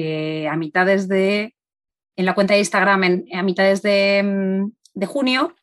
a 0.50 0.56
mitades 0.56 1.08
de, 1.08 1.54
en 2.16 2.24
la 2.26 2.34
cuenta 2.34 2.54
de 2.54 2.60
Instagram, 2.60 3.24
a 3.32 3.42
mitades 3.42 3.80
de, 3.82 4.22
mm, 4.24 4.72
de 4.94 5.06
junio, 5.06 5.54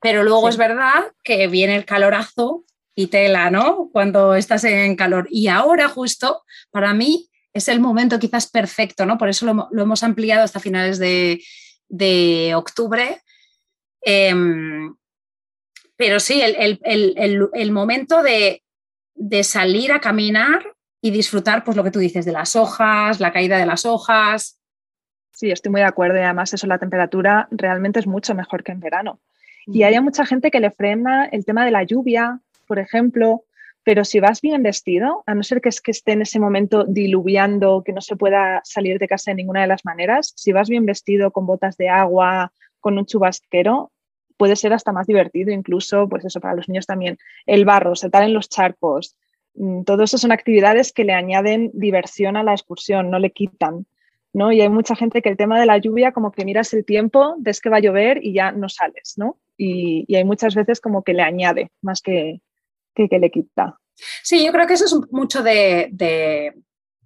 pero 0.00 0.22
luego 0.22 0.48
es 0.48 0.56
verdad 0.56 1.12
que 1.22 1.46
viene 1.46 1.76
el 1.76 1.84
calorazo 1.84 2.64
y 3.00 3.06
tela, 3.06 3.50
¿no? 3.50 3.88
Cuando 3.92 4.34
estás 4.34 4.64
en 4.64 4.94
calor. 4.94 5.26
Y 5.30 5.48
ahora 5.48 5.88
justo, 5.88 6.42
para 6.70 6.92
mí, 6.92 7.30
es 7.52 7.68
el 7.68 7.80
momento 7.80 8.18
quizás 8.18 8.48
perfecto, 8.50 9.06
¿no? 9.06 9.16
Por 9.16 9.28
eso 9.28 9.46
lo, 9.46 9.82
hemos 9.82 10.02
ampliado 10.02 10.44
hasta 10.44 10.60
finales 10.60 10.98
de, 10.98 12.52
octubre. 12.54 13.22
Em, 14.02 14.94
pero 15.96 16.20
sí, 16.20 16.42
el, 16.42 17.72
momento 17.72 18.22
de, 18.22 18.62
salir 19.42 19.92
a 19.92 20.00
caminar 20.00 20.62
y 21.00 21.10
disfrutar, 21.10 21.64
pues 21.64 21.76
lo 21.76 21.84
que 21.84 21.90
tú 21.90 21.98
dices, 21.98 22.24
de 22.26 22.32
las 22.32 22.54
hojas, 22.54 23.18
la 23.18 23.32
caída 23.32 23.56
de 23.56 23.66
las 23.66 23.86
hojas. 23.86 24.58
Sí, 25.32 25.50
estoy 25.50 25.72
muy 25.72 25.80
de 25.80 25.86
acuerdo 25.86 26.16
y 26.18 26.22
además 26.22 26.52
eso, 26.52 26.66
la 26.66 26.78
temperatura 26.78 27.48
realmente 27.50 27.98
es 27.98 28.06
mucho 28.06 28.34
mejor 28.34 28.62
que 28.62 28.72
en 28.72 28.80
verano. 28.80 29.20
Y 29.66 29.84
hay 29.84 29.98
mucha 30.00 30.26
gente 30.26 30.50
que 30.50 30.60
le 30.60 30.70
frena 30.70 31.26
el 31.26 31.44
tema 31.44 31.64
de 31.64 31.70
la 31.70 31.84
lluvia, 31.84 32.40
por 32.70 32.78
ejemplo, 32.78 33.42
pero 33.82 34.04
si 34.04 34.20
vas 34.20 34.40
bien 34.40 34.62
vestido, 34.62 35.24
a 35.26 35.34
no 35.34 35.42
ser 35.42 35.60
que, 35.60 35.70
es 35.70 35.80
que 35.80 35.90
esté 35.90 36.12
en 36.12 36.22
ese 36.22 36.38
momento 36.38 36.84
diluviando, 36.84 37.82
que 37.84 37.92
no 37.92 38.00
se 38.00 38.14
pueda 38.14 38.60
salir 38.62 39.00
de 39.00 39.08
casa 39.08 39.32
de 39.32 39.34
ninguna 39.34 39.62
de 39.62 39.66
las 39.66 39.84
maneras, 39.84 40.32
si 40.36 40.52
vas 40.52 40.68
bien 40.68 40.86
vestido 40.86 41.32
con 41.32 41.46
botas 41.46 41.76
de 41.78 41.88
agua, 41.88 42.52
con 42.78 42.96
un 42.96 43.06
chubasquero, 43.06 43.90
puede 44.36 44.54
ser 44.54 44.72
hasta 44.72 44.92
más 44.92 45.08
divertido, 45.08 45.50
incluso, 45.50 46.08
pues 46.08 46.24
eso, 46.24 46.38
para 46.38 46.54
los 46.54 46.68
niños 46.68 46.86
también. 46.86 47.18
El 47.44 47.64
barro, 47.64 47.96
saltar 47.96 48.22
en 48.22 48.34
los 48.34 48.48
charcos, 48.48 49.16
mm, 49.54 49.82
todo 49.82 50.04
eso 50.04 50.16
son 50.16 50.30
actividades 50.30 50.92
que 50.92 51.02
le 51.02 51.14
añaden 51.14 51.72
diversión 51.74 52.36
a 52.36 52.44
la 52.44 52.52
excursión, 52.52 53.10
no 53.10 53.18
le 53.18 53.32
quitan. 53.32 53.84
¿no? 54.32 54.52
Y 54.52 54.60
hay 54.60 54.68
mucha 54.68 54.94
gente 54.94 55.22
que 55.22 55.28
el 55.28 55.36
tema 55.36 55.58
de 55.58 55.66
la 55.66 55.78
lluvia, 55.78 56.12
como 56.12 56.30
que 56.30 56.44
miras 56.44 56.72
el 56.72 56.84
tiempo, 56.84 57.34
ves 57.38 57.60
que 57.60 57.68
va 57.68 57.78
a 57.78 57.80
llover 57.80 58.24
y 58.24 58.32
ya 58.32 58.52
no 58.52 58.68
sales, 58.68 59.14
¿no? 59.16 59.38
Y, 59.56 60.04
y 60.06 60.16
hay 60.16 60.24
muchas 60.24 60.54
veces 60.54 60.80
como 60.80 61.02
que 61.02 61.14
le 61.14 61.22
añade 61.22 61.70
más 61.82 62.00
que, 62.00 62.40
que, 62.94 63.18
le 63.18 63.30
quita. 63.30 63.78
Sí, 64.22 64.44
yo 64.44 64.52
creo 64.52 64.66
que 64.66 64.74
eso 64.74 64.84
es 64.84 64.94
mucho 65.10 65.42
de, 65.42 66.54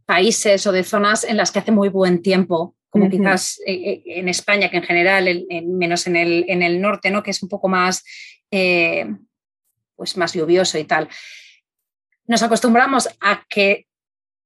países 0.07 0.67
o 0.67 0.73
de 0.73 0.85
zonas 0.85 1.25
en 1.25 1.37
las 1.37 1.51
que 1.51 1.61
hace 1.61 1.73
muy 1.73 1.89
buen 1.89 2.21
tiempo, 2.21 2.77
como 2.91 3.09
quizás 3.09 3.59
eh, 3.67 3.73
eh, 3.73 4.03
en 4.07 4.29
España, 4.29 4.71
que 4.71 4.77
en 4.77 4.83
general, 4.83 5.47
menos 5.65 6.07
en 6.07 6.17
el, 6.17 6.45
en 6.47 6.63
el, 6.63 6.81
norte, 6.81 7.11
¿no? 7.11 7.23
que 7.23 7.31
es 7.31 7.43
un 7.43 7.49
poco 7.49 7.69
más, 7.69 8.05
eh, 8.51 9.07
pues 9.97 10.17
más 10.17 10.35
lluvioso 10.35 10.79
y 10.79 10.85
tal. 10.85 11.09
Nos 12.27 12.43
acostumbramos 12.43 13.09
a 13.21 13.45
que 13.49 13.87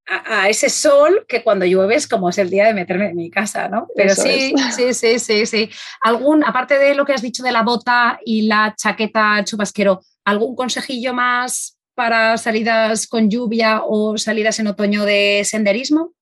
a, 0.08 0.48
ese 0.48 0.70
sol 0.70 1.24
que 1.28 1.42
cuando 1.42 1.66
llueve 1.66 1.94
es 1.94 2.08
como 2.08 2.30
es 2.30 2.38
el 2.38 2.50
día 2.50 2.66
de 2.66 2.74
meterme 2.74 3.08
en 3.08 3.16
mi 3.16 3.30
casa, 3.30 3.68
¿no? 3.68 3.88
Pero 3.94 4.14
sí, 4.14 4.54
sí, 4.74 4.94
sí, 4.94 5.18
sí, 5.18 5.46
sí. 5.46 5.70
Algún, 6.00 6.44
aparte 6.44 6.78
de 6.78 6.94
lo 6.94 7.04
que 7.04 7.12
has 7.12 7.22
dicho 7.22 7.42
de 7.42 7.52
la 7.52 7.62
bota 7.62 8.18
y 8.24 8.42
la 8.42 8.74
chaqueta 8.76 9.44
chubasquero, 9.44 10.00
¿Algún 10.28 10.54
consejillo 10.54 11.14
más 11.14 11.78
para 11.94 12.36
salidas 12.36 13.06
con 13.06 13.30
lluvia 13.30 13.80
o 13.82 14.18
salidas 14.18 14.60
en 14.60 14.66
otoño 14.66 15.06
de 15.06 15.42
senderismo? 15.44 16.12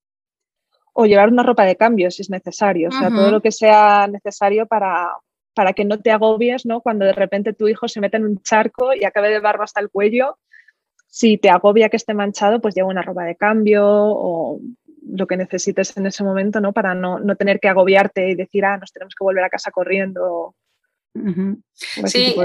O 0.92 1.06
llevar 1.06 1.28
una 1.28 1.42
ropa 1.42 1.64
de 1.64 1.74
cambio 1.74 2.12
si 2.12 2.22
es 2.22 2.30
necesario, 2.30 2.88
o 2.90 2.92
sea, 2.92 3.08
todo 3.10 3.32
lo 3.32 3.42
que 3.42 3.50
sea 3.50 4.06
necesario 4.06 4.66
para, 4.66 5.10
para 5.54 5.72
que 5.72 5.84
no 5.84 5.98
te 5.98 6.12
agobies, 6.12 6.66
¿no? 6.66 6.82
Cuando 6.82 7.04
de 7.04 7.14
repente 7.14 7.52
tu 7.52 7.66
hijo 7.66 7.88
se 7.88 8.00
mete 8.00 8.16
en 8.16 8.26
un 8.26 8.40
charco 8.42 8.94
y 8.94 9.04
acabe 9.04 9.28
de 9.28 9.40
barro 9.40 9.64
hasta 9.64 9.80
el 9.80 9.90
cuello, 9.90 10.38
si 11.08 11.36
te 11.36 11.50
agobia 11.50 11.88
que 11.88 11.96
esté 11.96 12.14
manchado, 12.14 12.60
pues 12.60 12.76
lleva 12.76 12.88
una 12.88 13.02
ropa 13.02 13.24
de 13.24 13.34
cambio 13.34 13.84
o 13.86 14.60
lo 15.08 15.26
que 15.26 15.36
necesites 15.36 15.96
en 15.96 16.06
ese 16.06 16.22
momento, 16.22 16.60
¿no? 16.60 16.72
Para 16.72 16.94
no, 16.94 17.18
no 17.18 17.34
tener 17.34 17.58
que 17.58 17.68
agobiarte 17.68 18.30
y 18.30 18.36
decir, 18.36 18.64
ah, 18.64 18.78
nos 18.78 18.92
tenemos 18.92 19.14
que 19.16 19.24
volver 19.24 19.42
a 19.42 19.50
casa 19.50 19.72
corriendo. 19.72 20.54
Sí, 22.04 22.36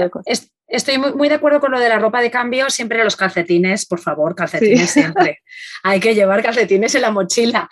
Estoy 0.72 0.96
muy, 0.96 1.28
de 1.28 1.34
acuerdo 1.34 1.60
con 1.60 1.70
lo 1.70 1.78
de 1.78 1.90
la 1.90 1.98
ropa 1.98 2.22
de 2.22 2.30
cambio, 2.30 2.70
siempre 2.70 3.04
los 3.04 3.14
calcetines, 3.14 3.84
por 3.84 4.00
favor, 4.00 4.34
calcetines 4.34 4.90
siempre. 4.90 5.42
Hay 5.82 6.00
que 6.00 6.14
llevar 6.14 6.42
calcetines 6.42 6.94
en 6.94 7.02
la 7.02 7.10
mochila. 7.10 7.68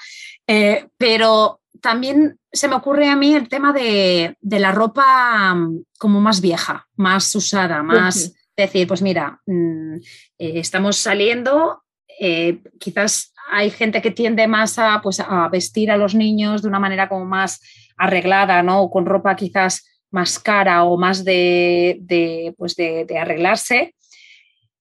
Eh, 0.47 0.87
pero 0.99 1.63
también 1.81 2.39
se 2.53 2.69
me 2.69 2.75
ocurre 2.75 3.09
a 3.09 3.17
mí 3.17 3.35
el 3.35 3.49
tema 3.49 3.73
de, 3.73 4.37
la 4.43 4.73
ropa 4.73 5.55
mm, 5.55 5.85
como 5.99 6.21
más 6.21 6.43
vieja, 6.43 6.87
más 6.97 7.35
usada, 7.35 7.83
más 7.83 8.35
decir, 8.55 8.87
pues 8.87 9.01
mira, 9.01 9.41
mm, 9.47 9.95
eh, 10.37 10.59
estamos 10.59 10.99
saliendo, 10.99 11.83
eh, 12.21 12.59
quizás 12.79 13.33
hay 13.51 13.71
gente 13.71 14.03
que 14.03 14.11
tiende 14.11 14.47
más 14.47 14.79
a, 14.79 15.01
pues, 15.03 15.21
a 15.21 15.49
vestir 15.49 15.91
a 15.91 15.97
los 15.97 16.15
niños 16.15 16.61
de 16.61 16.69
una 16.69 16.79
manera 16.79 17.09
como 17.09 17.25
más 17.25 17.63
arreglada, 17.97 18.63
¿no? 18.63 18.91
Con 18.91 19.07
ropa 19.07 19.35
quizás 19.37 20.00
más 20.11 20.39
cara 20.39 20.85
o 20.85 20.97
más 20.97 21.25
de, 21.25 22.55
pues 22.59 22.77
de, 22.77 23.07
arreglarse, 23.19 23.95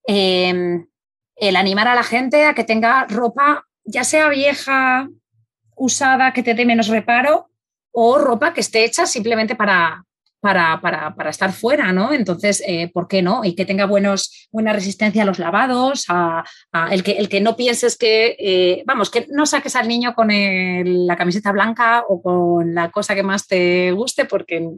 em, 0.07 0.88
el 1.36 1.55
animar 1.55 1.88
a 1.88 1.95
la 1.95 2.03
gente 2.03 2.45
a 2.45 2.53
que 2.53 2.63
tenga 2.63 3.05
ropa, 3.05 3.65
ya 3.83 4.03
sea 4.03 4.29
vieja, 4.29 5.09
usada, 5.75 6.33
que 6.33 6.43
te 6.43 6.53
dé 6.53 6.65
menos 6.65 6.88
reparo, 6.88 7.50
o 7.91 8.17
ropa 8.17 8.53
que 8.53 8.62
esté 8.62 8.83
hecha 8.83 9.05
simplemente 9.05 9.55
para, 9.55 10.03
para, 10.39 10.79
para, 11.15 11.29
estar 11.29 11.51
fuera, 11.51 11.91
¿no? 11.91 12.13
Entonces, 12.13 12.63
eh, 12.65 12.89
¿por 12.93 13.07
qué 13.07 13.21
no? 13.21 13.43
Y 13.43 13.55
que 13.55 13.65
tenga 13.65 13.86
buenos, 13.86 14.48
buena 14.51 14.74
resistencia 14.74 15.24
a 15.24 15.25
los 15.25 15.39
lavados, 15.39 16.05
a, 16.07 16.43
el, 16.91 17.03
que, 17.03 17.13
el 17.13 17.29
que 17.29 17.41
no 17.41 17.55
pienses 17.55 17.98
que, 17.98 18.38
eh, 18.39 18.83
vamos, 18.86 19.09
que 19.09 19.27
no 19.29 19.45
saques 19.45 19.75
al 19.75 19.88
niño 19.88 20.13
con 20.15 20.29
la 20.29 21.17
camiseta 21.17 21.51
blanca 21.51 22.03
o 22.07 22.21
con 22.21 22.74
la 22.74 22.89
cosa 22.91 23.15
que 23.15 23.24
más 23.24 23.48
te 23.48 23.91
guste, 23.91 24.25
porque... 24.25 24.69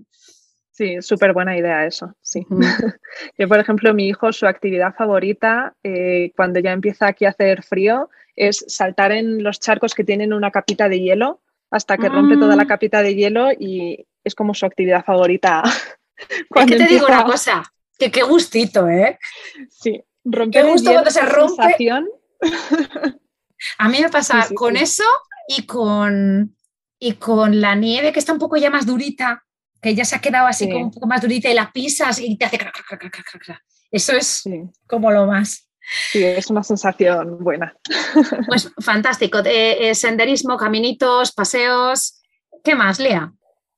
Sí, 0.81 0.99
súper 0.99 1.31
buena 1.31 1.55
idea 1.55 1.85
eso, 1.85 2.15
sí. 2.23 2.43
Yo, 3.37 3.47
por 3.47 3.59
ejemplo, 3.59 3.93
mi 3.93 4.07
hijo, 4.07 4.33
su 4.33 4.47
actividad 4.47 4.95
favorita, 4.95 5.75
eh, 5.83 6.31
cuando 6.35 6.59
ya 6.59 6.71
empieza 6.71 7.05
aquí 7.05 7.25
a 7.25 7.29
hacer 7.29 7.61
frío, 7.61 8.09
es 8.35 8.65
saltar 8.67 9.11
en 9.11 9.43
los 9.43 9.59
charcos 9.59 9.93
que 9.93 10.03
tienen 10.03 10.33
una 10.33 10.49
capita 10.49 10.89
de 10.89 10.99
hielo 10.99 11.39
hasta 11.69 11.99
que 11.99 12.09
rompe 12.09 12.35
toda 12.35 12.55
la 12.55 12.63
mm. 12.63 12.67
capita 12.67 13.03
de 13.03 13.13
hielo 13.13 13.51
y 13.51 14.07
es 14.23 14.33
como 14.33 14.55
su 14.55 14.65
actividad 14.65 15.05
favorita. 15.05 15.61
Es 16.55 16.65
que 16.65 16.75
te 16.77 16.85
digo 16.85 17.07
una 17.07 17.25
cosa, 17.25 17.63
que 17.97 18.11
qué 18.11 18.21
gustito, 18.21 18.87
¿eh? 18.87 19.17
Sí, 19.69 20.03
romper 20.23 20.63
qué 20.63 20.69
gusto 20.69 20.91
cuando 20.91 21.09
se 21.09 21.21
rompe. 21.21 21.89
A 23.79 23.89
mí 23.89 23.99
me 23.99 24.09
pasa 24.09 24.47
con 24.53 24.77
eso 24.77 25.03
y 25.47 25.65
con, 25.65 26.55
y 26.99 27.13
con 27.13 27.59
la 27.59 27.73
nieve 27.73 28.11
que 28.11 28.19
está 28.19 28.33
un 28.33 28.39
poco 28.39 28.57
ya 28.57 28.69
más 28.69 28.85
durita, 28.85 29.43
que 29.81 29.95
ya 29.95 30.05
se 30.05 30.15
ha 30.15 30.19
quedado 30.19 30.47
así 30.47 30.69
como 30.69 30.85
un 30.85 30.91
poco 30.91 31.07
más 31.07 31.21
durita 31.21 31.49
y 31.49 31.53
la 31.53 31.71
pisas 31.71 32.19
y 32.19 32.37
te 32.37 32.45
hace 32.45 32.59
Eso 33.91 34.13
es 34.13 34.43
como 34.87 35.11
lo 35.11 35.25
más. 35.25 35.67
Sí, 36.11 36.23
es 36.23 36.49
una 36.49 36.63
sensación 36.63 37.43
buena. 37.43 37.75
Pues 38.47 38.71
fantástico. 38.79 39.39
Eh, 39.39 39.89
eh, 39.89 39.95
senderismo, 39.95 40.57
caminitos, 40.57 41.31
paseos. 41.31 42.21
¿Qué 42.63 42.75
más, 42.75 42.99
Lea? 42.99 43.33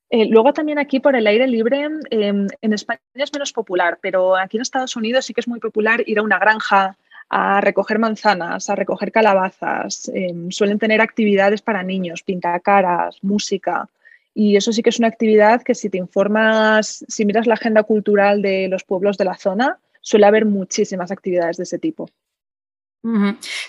Eh, 0.09 0.27
luego 0.27 0.53
también 0.53 0.77
aquí 0.77 0.99
por 0.99 1.15
el 1.15 1.25
aire 1.25 1.47
libre, 1.47 1.89
em, 2.11 2.47
en 2.61 2.73
España 2.73 2.99
es 3.15 3.33
menos 3.33 3.51
popular, 3.51 3.97
pero 4.01 4.35
aquí 4.35 4.57
en 4.57 4.61
Estados 4.61 4.95
Unidos 4.95 5.25
sí 5.25 5.33
que 5.33 5.41
es 5.41 5.47
muy 5.47 5.59
popular 5.59 6.03
ir 6.05 6.19
a 6.19 6.21
una 6.21 6.37
granja 6.37 6.97
a 7.29 7.61
recoger 7.61 7.97
manzanas, 7.97 8.69
a 8.69 8.75
recoger 8.75 9.11
calabazas. 9.11 10.11
Em, 10.13 10.51
suelen 10.51 10.77
tener 10.77 11.01
actividades 11.01 11.61
para 11.63 11.81
niños, 11.81 12.21
pintacaras, 12.21 13.17
música. 13.23 13.89
Y 14.33 14.55
eso 14.55 14.71
sí 14.71 14.81
que 14.81 14.89
es 14.89 14.99
una 14.99 15.07
actividad 15.07 15.61
que 15.61 15.75
si 15.75 15.89
te 15.89 15.97
informas, 15.97 17.05
si 17.07 17.25
miras 17.25 17.45
la 17.45 17.53
agenda 17.53 17.83
cultural 17.83 18.41
de 18.41 18.67
los 18.67 18.83
pueblos 18.83 19.17
de 19.17 19.25
la 19.25 19.37
zona, 19.37 19.79
suele 20.01 20.25
haber 20.25 20.45
muchísimas 20.45 21.11
actividades 21.11 21.57
de 21.57 21.63
ese 21.63 21.79
tipo. 21.79 22.09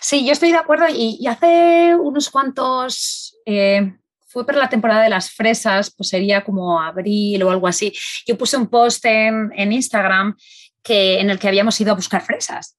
Sí, 0.00 0.25
yo 0.25 0.33
estoy 0.33 0.52
de 0.52 0.59
acuerdo 0.59 0.87
y, 0.88 1.26
hace 1.26 1.97
unos 1.97 2.30
cuantos, 2.30 3.37
eh, 3.44 3.92
fue 4.28 4.47
por 4.47 4.54
la 4.54 4.68
temporada 4.68 5.02
de 5.02 5.09
las 5.09 5.30
fresas, 5.30 5.92
pues 5.97 6.09
sería 6.09 6.44
como 6.44 6.80
abril 6.80 7.42
o 7.42 7.50
algo 7.50 7.66
así, 7.66 7.92
yo 8.26 8.38
puse 8.38 8.56
un 8.56 8.68
post 8.68 9.04
en, 9.06 9.73
Instagram 9.73 10.37
que, 10.85 11.18
en 11.18 11.30
el 11.30 11.38
que 11.40 11.49
habíamos 11.49 11.80
ido 11.80 11.90
a 11.90 11.97
buscar 11.97 12.23
fresas. 12.23 12.76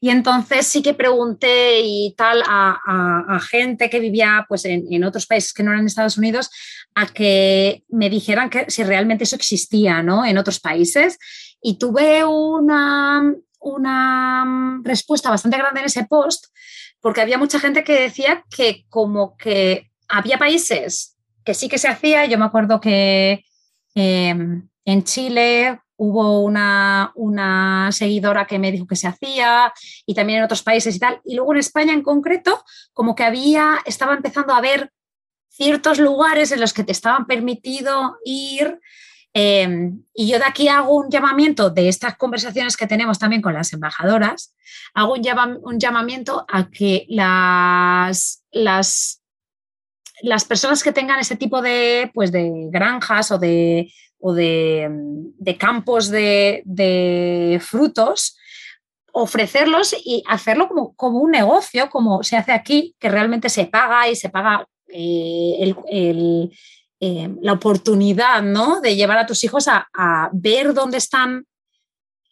Y 0.00 0.08
entonces 0.08 0.66
sí 0.66 0.80
que 0.80 0.94
pregunté 0.94 1.80
y 1.82 2.14
tal 2.16 2.42
a, 2.46 3.38
gente 3.50 3.90
que 3.90 4.00
vivía 4.00 4.46
pues, 4.48 4.64
en, 4.64 4.86
en, 4.90 5.04
otros 5.04 5.26
países 5.26 5.52
que 5.52 5.62
no 5.62 5.70
eran 5.70 5.84
Estados 5.84 6.16
Unidos 6.16 6.50
a 6.94 7.06
que 7.06 7.84
me 7.88 8.10
dijeran 8.10 8.50
que 8.50 8.70
si 8.70 8.82
realmente 8.82 9.24
eso 9.24 9.36
existía 9.36 10.02
¿no? 10.02 10.24
en 10.24 10.38
otros 10.38 10.60
países 10.60 11.18
y 11.62 11.78
tuve 11.78 12.24
una, 12.24 13.34
una 13.60 14.80
respuesta 14.82 15.30
bastante 15.30 15.58
grande 15.58 15.80
en 15.80 15.86
ese 15.86 16.04
post 16.04 16.46
porque 17.00 17.20
había 17.20 17.38
mucha 17.38 17.60
gente 17.60 17.84
que 17.84 18.00
decía 18.00 18.44
que 18.54 18.84
como 18.88 19.36
que 19.36 19.90
había 20.08 20.38
países 20.38 21.16
que 21.44 21.54
sí 21.54 21.68
que 21.68 21.78
se 21.78 21.88
hacía. 21.88 22.26
Yo 22.26 22.38
me 22.38 22.44
acuerdo 22.44 22.80
que 22.80 23.44
em, 23.94 24.68
en 24.84 25.04
Chile 25.04 25.80
hubo 25.96 26.40
una, 26.40 27.12
una, 27.14 27.90
seguidora 27.92 28.46
que 28.46 28.58
me 28.58 28.72
dijo 28.72 28.86
que 28.86 28.96
se 28.96 29.06
hacía 29.06 29.72
y 30.06 30.14
también 30.14 30.38
en 30.38 30.44
otros 30.44 30.62
países 30.62 30.96
y 30.96 30.98
tal. 30.98 31.20
Y 31.24 31.34
luego 31.36 31.52
en 31.52 31.58
España 31.58 31.92
en 31.92 32.02
concreto, 32.02 32.62
como 32.92 33.14
que 33.14 33.24
había, 33.24 33.78
estaba 33.84 34.14
empezando 34.14 34.54
a 34.54 34.60
ver 34.60 34.90
ciertos 35.50 35.98
lugares 35.98 36.52
en 36.52 36.60
los 36.60 36.72
que 36.72 36.84
te 36.84 36.92
estaban 36.92 37.26
permitido 37.26 38.16
ir 38.24 38.80
Em, 39.32 40.02
y 40.12 40.28
yo 40.28 40.38
de 40.38 40.44
aquí 40.44 40.66
hago 40.66 40.96
un 40.96 41.08
llamamiento 41.08 41.70
de 41.70 41.88
estas 41.88 42.16
conversaciones 42.16 42.76
que 42.76 42.88
tenemos 42.88 43.18
también 43.18 43.42
con 43.42 43.54
las 43.54 43.72
embajadoras, 43.72 44.54
hago 44.92 45.14
un, 45.14 45.78
llamamiento 45.78 46.44
a 46.48 46.68
que 46.68 47.06
las, 47.08 48.42
las, 48.50 49.22
las, 50.22 50.44
personas 50.44 50.82
que 50.82 50.90
tengan 50.90 51.20
ese 51.20 51.36
tipo 51.36 51.62
de, 51.62 52.10
pues 52.12 52.32
de 52.32 52.50
granjas 52.72 53.30
o 53.30 53.38
de, 53.38 53.92
o 54.18 54.34
de, 54.34 55.56
campos 55.60 56.10
de, 56.10 57.62
frutos, 57.64 58.36
ofrecerlos 59.12 59.94
y 60.04 60.24
hacerlo 60.26 60.66
como, 60.66 60.94
como, 60.94 61.20
un 61.20 61.30
negocio, 61.30 61.88
como 61.88 62.24
se 62.24 62.36
hace 62.36 62.50
aquí, 62.50 62.96
que 62.98 63.08
realmente 63.08 63.48
se 63.48 63.66
paga 63.66 64.08
y 64.08 64.16
se 64.16 64.28
paga 64.28 64.66
eh, 64.92 65.74
eh, 67.02 67.30
la 67.40 67.54
oportunidad 67.54 68.42
¿no? 68.42 68.80
de 68.80 68.94
llevar 68.94 69.18
a 69.18 69.26
tus 69.26 69.42
hijos 69.44 69.68
a, 69.68 70.30
ver 70.32 70.74
dónde 70.74 70.98
están 70.98 71.46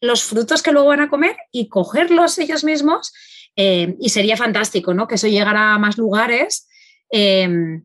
los 0.01 0.23
frutos 0.23 0.63
que 0.63 0.73
luego 0.73 0.89
van 0.89 1.01
a 1.01 1.09
comer 1.09 1.37
y 1.51 1.69
cogerlos 1.69 2.39
ellos 2.39 2.65
mismos. 2.65 3.13
Eh, 3.57 3.97
y 3.99 4.11
sería 4.11 4.37
fantástico 4.37 4.95
¿no? 4.95 5.09
que 5.09 5.17
eso 5.17 5.27
llegara 5.27 5.75
a 5.75 5.79
más 5.79 5.99
lugares. 5.99 6.69
Eh, 7.11 7.81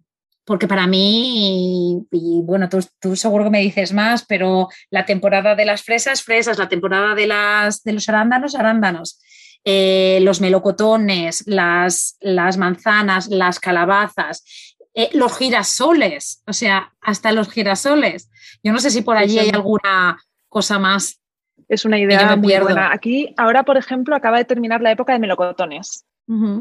porque 0.46 0.68
para 0.68 0.88
mí, 0.88 2.06
y, 2.12 2.42
bueno, 2.44 2.68
tú, 3.00 3.16
seguro 3.16 3.46
que 3.46 3.50
me 3.50 3.62
dices 3.62 3.94
más, 3.94 4.26
pero 4.26 4.68
la 4.90 5.06
temporada 5.06 5.56
de 5.56 5.66
las 5.66 5.84
fresas, 5.84 6.22
fresas, 6.22 6.58
la 6.58 6.68
temporada 6.68 7.16
de, 7.16 7.28
las, 7.28 7.82
de 7.84 7.94
los 7.94 8.10
arándanos, 8.10 8.56
arándanos, 8.56 9.22
los 9.66 10.42
melocotones, 10.42 11.44
las, 11.48 12.18
las 12.20 12.58
manzanas, 12.58 13.28
las 13.28 13.60
calabazas, 13.60 14.44
eh, 14.96 15.10
los 15.14 15.36
girasoles, 15.36 16.44
o 16.46 16.54
sea, 16.54 16.94
hasta 17.02 17.32
los 17.32 17.50
girasoles. 17.50 18.30
Yo 18.62 18.72
no 18.72 18.80
sé 18.80 18.92
si 18.92 19.02
por 19.02 19.18
allí 19.18 19.40
hay 19.40 19.50
alguna 19.50 20.20
cosa 20.50 20.78
más. 20.78 21.20
Es 21.68 21.84
una 21.86 21.98
idea 21.98 22.36
muy 22.36 22.56
buena. 22.60 22.92
Aquí, 22.94 23.34
ahora, 23.38 23.64
por 23.64 23.78
ejemplo, 23.78 24.16
acaba 24.16 24.38
de 24.38 24.46
terminar 24.46 24.82
la 24.82 24.92
época 24.92 25.14
de 25.14 25.20
melocotones, 25.20 26.06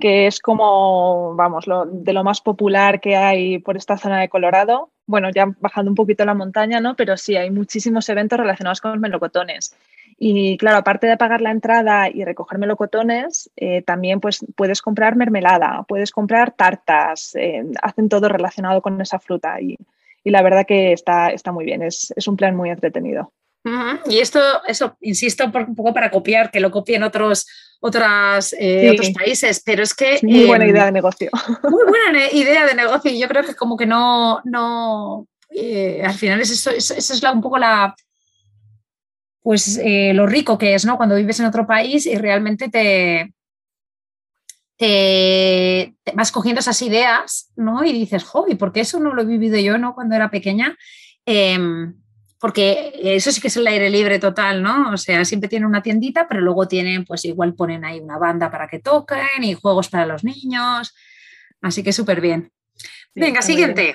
que 0.00 0.26
es 0.26 0.40
como, 0.40 1.34
vamos, 1.36 1.66
lo, 1.66 1.84
de 1.84 2.12
lo 2.14 2.24
más 2.24 2.40
popular 2.40 3.00
que 3.00 3.16
hay 3.16 3.58
por 3.58 3.76
esta 3.76 3.98
zona 3.98 4.20
de 4.20 4.30
Colorado. 4.30 4.90
Bueno, 5.06 5.28
ya 5.34 5.54
bajando 5.60 5.90
un 5.90 5.94
poquito 5.94 6.24
la 6.24 6.34
montaña, 6.34 6.80
¿no? 6.80 6.96
Pero 6.96 7.18
sí, 7.18 7.36
hay 7.36 7.50
muchísimos 7.50 8.08
eventos 8.08 8.38
relacionados 8.38 8.80
con 8.80 8.92
los 8.92 9.00
melocotones. 9.00 9.76
Y 10.18 10.56
claro, 10.56 10.78
aparte 10.78 11.06
de 11.06 11.16
pagar 11.16 11.40
la 11.40 11.50
entrada 11.50 12.08
y 12.08 12.24
recoger 12.24 12.58
melocotones, 12.58 13.50
eh, 13.56 13.82
también 13.82 14.20
pues, 14.20 14.44
puedes 14.56 14.82
comprar 14.82 15.16
mermelada, 15.16 15.84
puedes 15.88 16.10
comprar 16.10 16.52
tartas, 16.52 17.34
eh, 17.34 17.64
hacen 17.82 18.08
todo 18.08 18.28
relacionado 18.28 18.82
con 18.82 19.00
esa 19.00 19.18
fruta 19.18 19.60
y, 19.60 19.76
la 20.24 20.42
verdad 20.42 20.64
que 20.66 20.92
está, 20.92 21.30
está 21.30 21.50
muy 21.50 21.64
bien, 21.64 21.82
es, 21.82 22.12
un 22.26 22.36
plan 22.36 22.54
muy 22.54 22.70
entretenido. 22.70 23.32
Y 24.08 24.18
esto, 24.18 24.40
eso, 24.66 24.96
insisto, 25.00 25.44
un 25.44 25.74
poco 25.74 25.92
para 25.92 26.10
copiar, 26.10 26.50
que 26.50 26.60
lo 26.60 26.70
copien 26.70 27.02
otros, 27.02 27.46
otras, 27.80 28.54
eh, 28.58 28.90
otros 28.92 29.10
países, 29.10 29.62
pero 29.64 29.82
es 29.82 29.94
que... 29.94 30.18
muy 30.22 30.46
buena 30.46 30.66
idea 30.66 30.86
de 30.86 30.92
negocio. 30.92 31.30
Muy 31.68 31.84
buena 31.84 32.30
idea 32.32 32.66
de 32.66 32.74
negocio 32.74 33.10
y 33.10 33.20
yo 33.20 33.28
creo 33.28 33.44
que 33.44 33.54
como 33.54 33.76
que 33.76 33.86
no, 33.86 34.40
no 34.44 35.26
al 36.04 36.14
final 36.14 36.40
es 36.40 36.50
eso, 36.50 36.70
eso, 36.70 36.94
es 36.94 37.22
un 37.22 37.40
poco 37.40 37.58
la, 37.58 37.94
pues 39.42 39.78
eh, 39.82 40.12
lo 40.14 40.26
rico 40.26 40.56
que 40.56 40.74
es, 40.74 40.84
¿no? 40.84 40.96
Cuando 40.96 41.16
vives 41.16 41.40
en 41.40 41.46
otro 41.46 41.66
país 41.66 42.06
y 42.06 42.16
realmente 42.16 42.68
te, 42.68 43.34
te, 44.76 45.94
vas 46.14 46.32
cogiendo 46.32 46.60
esas 46.60 46.80
ideas, 46.82 47.50
¿no? 47.56 47.84
Y 47.84 47.92
dices, 47.92 48.24
joder, 48.24 48.56
¿por 48.56 48.72
qué 48.72 48.80
eso 48.80 49.00
no 49.00 49.14
lo 49.14 49.22
he 49.22 49.26
vivido 49.26 49.58
yo, 49.58 49.78
¿no? 49.78 49.94
Cuando 49.94 50.14
era 50.14 50.30
pequeña. 50.30 50.76
Em, 51.26 51.94
porque 52.40 52.92
eso 53.02 53.30
sí 53.30 53.40
que 53.40 53.48
es 53.48 53.56
el 53.56 53.66
aire 53.68 53.88
libre 53.90 54.18
total, 54.18 54.62
¿no? 54.62 54.92
O 54.92 54.96
sea, 54.96 55.24
siempre 55.24 55.48
tienen 55.48 55.68
una 55.68 55.82
tiendita, 55.82 56.26
pero 56.28 56.40
luego 56.40 56.66
tienen, 56.66 57.04
pues 57.04 57.24
igual 57.24 57.54
ponen 57.54 57.84
ahí 57.84 58.00
una 58.00 58.18
banda 58.18 58.50
para 58.50 58.66
que 58.66 58.80
toquen 58.80 59.42
y 59.42 59.54
juegos 59.54 59.88
para 59.88 60.06
los 60.06 60.24
niños. 60.24 60.94
Así 61.60 61.84
que 61.84 61.92
súper 61.92 62.20
bien. 62.20 62.50
Venga, 63.14 63.42
siguiente. 63.42 63.94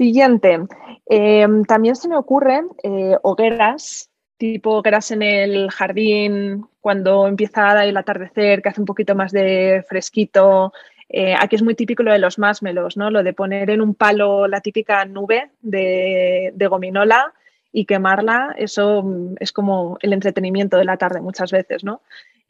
Siguiente. 0.00 0.58
Em, 1.04 1.62
también 1.64 1.94
se 1.94 2.08
me 2.08 2.16
ocurren 2.16 2.70
eh, 2.82 3.18
hogueras, 3.22 4.10
tipo 4.38 4.76
hogueras 4.76 5.10
en 5.10 5.20
el 5.20 5.70
jardín, 5.70 6.64
cuando 6.80 7.26
empieza 7.26 7.84
el 7.84 7.94
atardecer, 7.98 8.62
que 8.62 8.70
hace 8.70 8.80
un 8.80 8.86
poquito 8.86 9.14
más 9.14 9.30
de 9.30 9.84
fresquito. 9.86 10.72
Eh, 11.10 11.34
aquí 11.38 11.56
es 11.56 11.62
muy 11.62 11.74
típico 11.74 12.02
lo 12.02 12.12
de 12.12 12.18
los 12.18 12.38
másmelos, 12.38 12.96
¿no? 12.96 13.10
Lo 13.10 13.22
de 13.22 13.34
poner 13.34 13.68
en 13.68 13.82
un 13.82 13.94
palo 13.94 14.48
la 14.48 14.62
típica 14.62 15.04
nube 15.04 15.50
de, 15.60 16.50
de 16.54 16.66
gominola 16.66 17.34
y 17.70 17.84
quemarla, 17.84 18.54
eso 18.56 19.04
es 19.38 19.52
como 19.52 19.98
el 20.00 20.14
entretenimiento 20.14 20.78
de 20.78 20.86
la 20.86 20.96
tarde 20.96 21.20
muchas 21.20 21.52
veces, 21.52 21.84
¿no? 21.84 22.00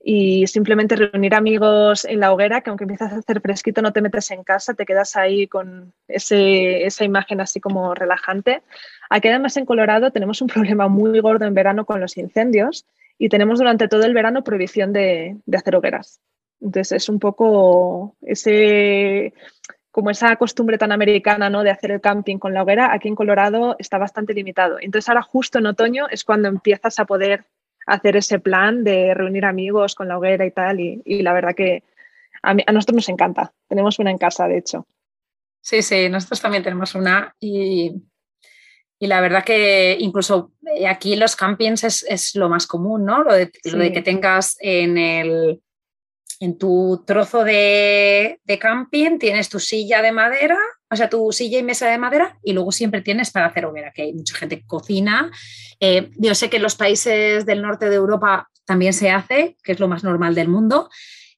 Y 0.02 0.46
simplemente 0.46 0.96
reunir 0.96 1.34
amigos 1.34 2.06
en 2.06 2.20
la 2.20 2.32
hoguera, 2.32 2.62
que 2.62 2.70
aunque 2.70 2.84
empiezas 2.84 3.12
a 3.12 3.16
hacer 3.16 3.40
fresquito 3.40 3.82
no 3.82 3.92
te 3.92 4.00
metes 4.00 4.30
en 4.30 4.42
casa, 4.44 4.72
te 4.72 4.86
quedas 4.86 5.14
ahí 5.16 5.46
con 5.46 5.92
ese, 6.08 6.86
esa 6.86 7.04
imagen 7.04 7.40
así 7.40 7.60
como 7.60 7.94
relajante. 7.94 8.62
Aquí 9.10 9.28
además 9.28 9.56
en 9.58 9.66
Colorado 9.66 10.10
tenemos 10.10 10.40
un 10.40 10.48
problema 10.54 10.88
muy 10.88 11.20
gordo 11.20 11.44
en 11.44 11.54
verano 11.54 11.84
con 11.84 12.00
los 12.00 12.16
incendios 12.16 12.86
y 13.18 13.28
tenemos 13.28 13.58
durante 13.58 13.88
todo 13.88 14.04
el 14.04 14.14
verano 14.14 14.42
prohibición 14.42 14.92
de, 14.94 15.36
de 15.44 15.56
hacer 15.56 15.76
hogueras. 15.76 16.20
Entonces 16.62 16.92
es 16.92 17.08
un 17.08 17.18
poco 17.18 18.16
ese 18.22 19.34
como 19.90 20.10
esa 20.10 20.36
costumbre 20.36 20.78
tan 20.78 20.92
americana 20.92 21.50
¿no? 21.50 21.64
de 21.64 21.70
hacer 21.70 21.90
el 21.90 22.00
camping 22.00 22.38
con 22.38 22.54
la 22.54 22.62
hoguera, 22.62 22.92
aquí 22.92 23.08
en 23.08 23.16
Colorado 23.16 23.74
está 23.78 23.98
bastante 23.98 24.34
limitado. 24.34 24.76
Entonces 24.80 25.08
ahora 25.08 25.22
justo 25.22 25.58
en 25.58 25.66
otoño 25.66 26.06
es 26.08 26.24
cuando 26.24 26.48
empiezas 26.48 27.00
a 27.00 27.06
poder 27.06 27.44
hacer 27.86 28.16
ese 28.16 28.38
plan 28.38 28.84
de 28.84 29.14
reunir 29.14 29.44
amigos 29.44 29.94
con 29.94 30.08
la 30.08 30.18
hoguera 30.18 30.46
y 30.46 30.50
tal. 30.50 30.80
Y, 30.80 31.22
la 31.22 31.32
verdad 31.32 31.54
que 31.54 31.82
a, 32.42 32.50
a, 32.50 32.72
nosotros 32.72 32.96
nos 32.96 33.08
encanta. 33.08 33.52
Tenemos 33.68 33.98
una 33.98 34.10
en 34.10 34.18
casa, 34.18 34.46
de 34.48 34.58
hecho. 34.58 34.86
Sí, 35.60 35.82
sí, 35.82 36.08
nosotros 36.08 36.40
también 36.40 36.62
tenemos 36.62 36.94
una 36.94 37.34
y, 37.38 37.92
y 38.98 39.06
la 39.06 39.20
verdad 39.20 39.44
que 39.44 39.96
incluso 39.98 40.52
eh, 40.74 40.86
aquí 40.86 41.16
los 41.16 41.36
campings 41.36 41.84
es, 41.84 42.04
es 42.08 42.34
lo 42.34 42.48
más 42.48 42.66
común, 42.66 43.04
¿no? 43.04 43.22
Lo 43.22 43.34
de, 43.34 43.50
lo 43.64 43.78
de 43.78 43.92
que 43.92 44.02
tengas 44.02 44.56
en 44.60 44.98
el 44.98 45.62
en 46.40 46.56
tu 46.56 47.04
trozo 47.06 47.44
de, 47.44 48.40
camping 48.58 49.18
tienes 49.18 49.48
tu 49.48 49.60
silla 49.60 50.00
de 50.02 50.10
madera, 50.10 50.58
o 50.90 50.96
sea, 50.96 51.08
tu 51.08 51.30
silla 51.30 51.58
y 51.58 51.62
mesa 51.62 51.88
de 51.88 51.98
madera, 51.98 52.36
y 52.42 52.52
luego 52.52 52.72
siempre 52.72 53.00
tienes 53.00 53.30
para 53.30 53.46
hacer 53.46 53.64
hoguera, 53.64 53.92
que 53.92 54.02
hay 54.02 54.12
mucha 54.12 54.34
gente 54.34 54.58
que 54.58 54.66
cocina. 54.66 55.30
Eh, 55.78 56.10
yo 56.16 56.34
sé 56.34 56.50
que 56.50 56.56
en 56.56 56.62
los 56.62 56.74
países 56.74 57.46
del 57.46 57.62
norte 57.62 57.88
de 57.88 57.96
Europa 57.96 58.48
también 58.64 58.92
se 58.92 59.10
hace, 59.10 59.56
que 59.62 59.72
es 59.72 59.80
lo 59.80 59.86
más 59.86 60.02
normal 60.02 60.34
del 60.34 60.48
mundo. 60.48 60.90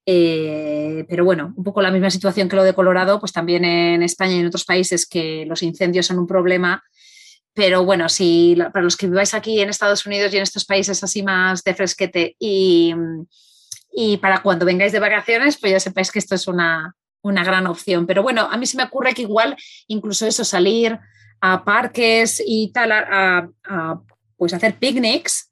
Eh, 0.07 1.05
pero 1.09 1.25
bueno, 1.25 1.53
un 1.57 1.65
poco 1.65 1.83
la 1.83 1.91
misma 1.91 2.11
situación 2.11 2.49
que 2.49 2.57
lo 2.57 2.65
de 2.65 2.75
Colorado, 2.75 3.21
pues 3.21 3.33
también 3.33 3.65
en 3.65 4.03
España 4.03 4.35
y 4.35 4.41
en 4.41 4.47
otros 4.47 4.65
países 4.65 5.07
que 5.07 5.45
los 5.47 5.62
incendios 5.62 6.07
son 6.07 6.19
un 6.19 6.27
problema. 6.27 6.83
Pero 7.55 7.85
bueno, 7.85 8.09
si 8.09 8.57
para 8.73 8.83
los 8.83 8.97
que 8.97 9.07
viváis 9.07 9.35
aquí 9.35 9.61
en 9.61 9.69
Estados 9.69 10.07
Unidos 10.07 10.33
y 10.33 10.38
en 10.38 10.43
estos 10.43 10.65
países 10.65 11.05
así 11.05 11.23
más 11.23 11.62
de 11.62 11.75
fresquete 11.75 12.37
y, 12.38 12.95
y 13.93 14.17
para 14.17 14.43
cuando 14.43 14.65
vengáis 14.65 14.93
de 14.93 14.99
vacaciones, 14.99 15.59
pues 15.61 15.73
ya 15.73 15.81
sepáis 15.81 16.11
que 16.11 16.19
esto 16.19 16.35
es 16.35 16.49
una, 16.49 16.97
gran 17.22 17.66
opción. 17.66 18.06
Pero 18.06 18.22
bueno, 18.22 18.48
a 18.50 18.56
mí 18.56 18.66
se 18.66 18.76
me 18.76 18.85
ocurre 18.85 19.14
que 19.14 19.22
igual 19.22 19.56
incluso 19.87 20.26
eso, 20.26 20.44
salir 20.44 20.98
a 21.40 21.64
parques 21.64 22.42
y 22.44 22.70
tal, 22.72 22.92
a, 22.92 23.48
pues 24.37 24.54
hacer 24.54 24.76
picnics 24.78 25.50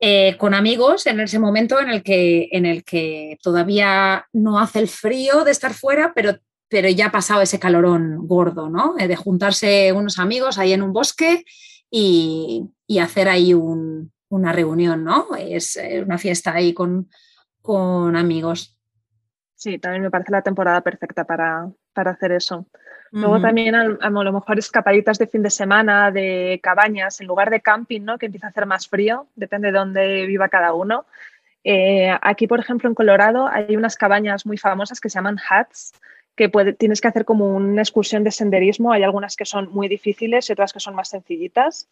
eh, 0.00 0.36
con 0.38 0.54
amigos 0.54 1.06
en 1.06 1.18
ese 1.20 1.40
momento 1.40 1.80
en 1.80 1.90
el, 1.90 2.02
que, 2.04 2.48
en 2.52 2.66
el 2.66 2.84
que 2.84 3.36
todavía 3.42 4.26
no 4.32 4.60
hace 4.60 4.78
el 4.78 4.88
frío 4.88 5.44
de 5.44 5.50
estar 5.50 5.74
fuera, 5.74 6.12
pero, 6.14 6.38
pero 6.68 6.88
ya 6.88 7.06
ha 7.06 7.12
pasado 7.12 7.42
ese 7.42 7.58
calorón 7.58 8.28
gordo, 8.28 8.68
¿no? 8.68 8.94
Eh, 8.98 9.08
de 9.08 9.16
juntarse 9.16 9.92
unos 9.92 10.20
amigos 10.20 10.58
ahí 10.58 10.72
en 10.72 10.82
un 10.82 10.92
bosque 10.92 11.44
y, 11.90 12.70
y 12.86 12.98
hacer 13.00 13.28
ahí 13.28 13.54
una 13.54 14.52
reunión, 14.52 15.02
¿no? 15.02 15.34
Es 15.36 15.76
eh, 15.76 16.02
una 16.04 16.18
fiesta 16.18 16.54
ahí 16.54 16.72
con, 16.72 17.10
con 17.60 18.14
amigos. 18.14 18.77
Sí, 19.58 19.76
también 19.80 20.04
me 20.04 20.10
parece 20.12 20.30
la 20.30 20.42
temporada 20.42 20.80
perfecta 20.82 21.24
para, 21.24 21.68
hacer 21.92 22.30
eso. 22.30 22.66
Luego 23.10 23.40
también 23.40 23.74
a, 23.74 24.08
lo 24.08 24.32
mejor 24.32 24.56
escapaditas 24.56 25.18
de 25.18 25.26
fin 25.26 25.42
de 25.42 25.50
semana, 25.50 26.12
de 26.12 26.60
cabañas, 26.62 27.20
en 27.20 27.26
lugar 27.26 27.50
de 27.50 27.60
camping, 27.60 28.02
¿no? 28.02 28.18
que 28.18 28.26
empieza 28.26 28.46
a 28.46 28.50
hacer 28.50 28.66
más 28.66 28.86
frío, 28.86 29.26
depende 29.34 29.72
de 29.72 29.78
dónde 29.78 30.26
viva 30.26 30.48
cada 30.48 30.74
uno. 30.74 31.06
Eh, 31.64 32.08
aquí, 32.22 32.46
por 32.46 32.60
ejemplo, 32.60 32.88
en 32.88 32.94
Colorado 32.94 33.48
hay 33.48 33.74
unas 33.74 33.96
cabañas 33.96 34.46
muy 34.46 34.58
famosas 34.58 35.00
que 35.00 35.10
se 35.10 35.16
llaman 35.16 35.38
huts, 35.38 35.92
que 36.36 36.48
tienes 36.78 37.00
que 37.00 37.08
hacer 37.08 37.24
como 37.24 37.56
una 37.56 37.82
excursión 37.82 38.22
de 38.22 38.30
senderismo. 38.30 38.92
Hay 38.92 39.02
algunas 39.02 39.34
que 39.34 39.44
son 39.44 39.72
muy 39.72 39.88
difíciles 39.88 40.48
y 40.48 40.52
otras 40.52 40.72
que 40.72 40.78
son 40.78 40.94
más 40.94 41.08
sencillitas 41.08 41.88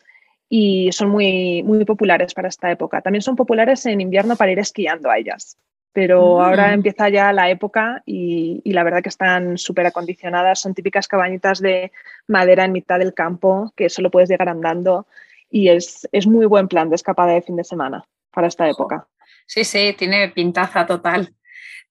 y 0.48 0.92
son 0.92 1.08
muy, 1.08 1.64
muy 1.64 1.84
populares 1.84 2.32
para 2.32 2.46
esta 2.46 2.70
época. 2.70 3.00
También 3.00 3.22
son 3.22 3.34
populares 3.34 3.84
en 3.86 4.00
invierno 4.00 4.36
para 4.36 4.52
ir 4.52 4.60
esquiando 4.60 5.10
a 5.10 5.18
ellas 5.18 5.58
pero 5.96 6.42
ahora 6.42 6.68
mm. 6.68 6.74
empieza 6.74 7.08
ya 7.08 7.32
la 7.32 7.48
época 7.48 8.02
y, 8.04 8.60
la 8.70 8.84
verdad 8.84 9.02
que 9.02 9.08
están 9.08 9.56
súper 9.56 9.86
acondicionadas, 9.86 10.60
son 10.60 10.74
típicas 10.74 11.08
cabañitas 11.08 11.58
de 11.58 11.90
madera 12.26 12.66
en 12.66 12.72
mitad 12.72 12.98
del 12.98 13.14
campo 13.14 13.72
que 13.74 13.88
solo 13.88 14.10
puedes 14.10 14.28
llegar 14.28 14.50
andando 14.50 15.06
y 15.50 15.70
es, 15.70 16.06
muy 16.26 16.44
buen 16.44 16.68
plan 16.68 16.90
de 16.90 16.96
escapada 16.96 17.32
de 17.32 17.40
fin 17.40 17.56
de 17.56 17.64
semana 17.64 18.04
para 18.30 18.46
esta 18.46 18.68
época. 18.68 19.08
Sí, 19.46 19.64
sí, 19.64 19.94
tiene 19.96 20.28
pintaza 20.28 20.84
total. 20.84 21.32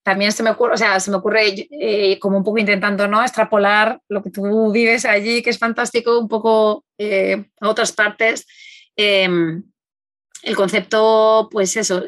También 0.04 0.32
se 0.32 0.44
me 0.44 0.52
ocurre, 0.52 0.76
o 0.76 0.78
sea, 0.78 1.00
se 1.00 1.10
me 1.10 1.18
ocurre 1.18 1.68
eh, 1.72 2.20
como 2.20 2.38
un 2.38 2.44
poco 2.44 2.60
intentando 2.60 3.08
¿no? 3.08 3.24
extrapolar 3.24 4.00
lo 4.08 4.22
que 4.22 4.30
tú 4.30 4.72
vives 4.72 5.06
allí, 5.06 5.41
que 5.41 5.50
es 5.50 5.58
fantástico, 5.58 6.20
un 6.20 6.28
poco 6.28 6.86
eh, 7.00 7.44
a 7.60 7.70
otras 7.70 7.91
partes. 7.91 8.46
Em, 8.96 9.63
el 10.44 10.56
concepto, 10.56 11.50
pues 11.52 11.76
eso, 11.76 12.04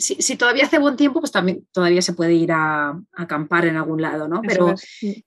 eh, 0.00 0.22
si, 0.22 0.36
todavía 0.36 0.64
hace 0.64 0.78
buen 0.78 0.96
tiempo, 0.96 1.20
pues 1.20 1.32
también 1.32 1.66
todavía 1.72 2.02
se 2.02 2.14
puede 2.14 2.32
ir 2.34 2.52
a, 2.52 2.98
acampar 3.14 3.66
en 3.66 3.76
algún 3.76 4.00
lado, 4.00 4.28
¿no? 4.28 4.40
Pero 4.42 4.74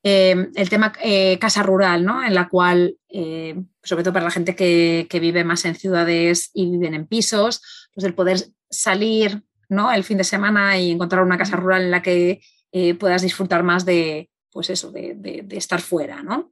eh, 0.04 0.48
el 0.56 0.70
tema 0.70 0.94
eh, 1.02 1.38
casa 1.40 1.64
rural, 1.64 2.04
¿no? 2.04 2.24
En 2.24 2.34
la 2.34 2.50
cual, 2.50 2.98
eh, 3.10 3.56
sobre 3.84 4.04
todo 4.04 4.14
para 4.14 4.26
la 4.26 4.32
gente 4.32 4.56
que, 4.56 5.08
vive 5.22 5.44
más 5.44 5.64
en 5.66 5.76
ciudades 5.76 6.50
y 6.54 6.72
viven 6.72 6.96
en 6.96 7.08
pisos, 7.08 7.90
pues 7.94 8.06
el 8.06 8.14
poder 8.14 8.40
salir, 8.70 9.44
¿no? 9.70 9.92
El 9.92 10.04
fin 10.04 10.18
de 10.18 10.24
semana 10.24 10.78
y 10.78 10.92
encontrar 10.92 11.24
una 11.24 11.38
casa 11.38 11.56
rural 11.56 11.84
en 11.84 11.92
la 11.92 12.02
que 12.02 12.42
puedas 13.00 13.22
disfrutar 13.22 13.62
más 13.62 13.86
de, 13.86 14.32
pues 14.52 14.70
eso, 14.72 14.92
de, 14.92 15.46
estar 15.52 15.80
fuera, 15.80 16.24
¿no? 16.24 16.52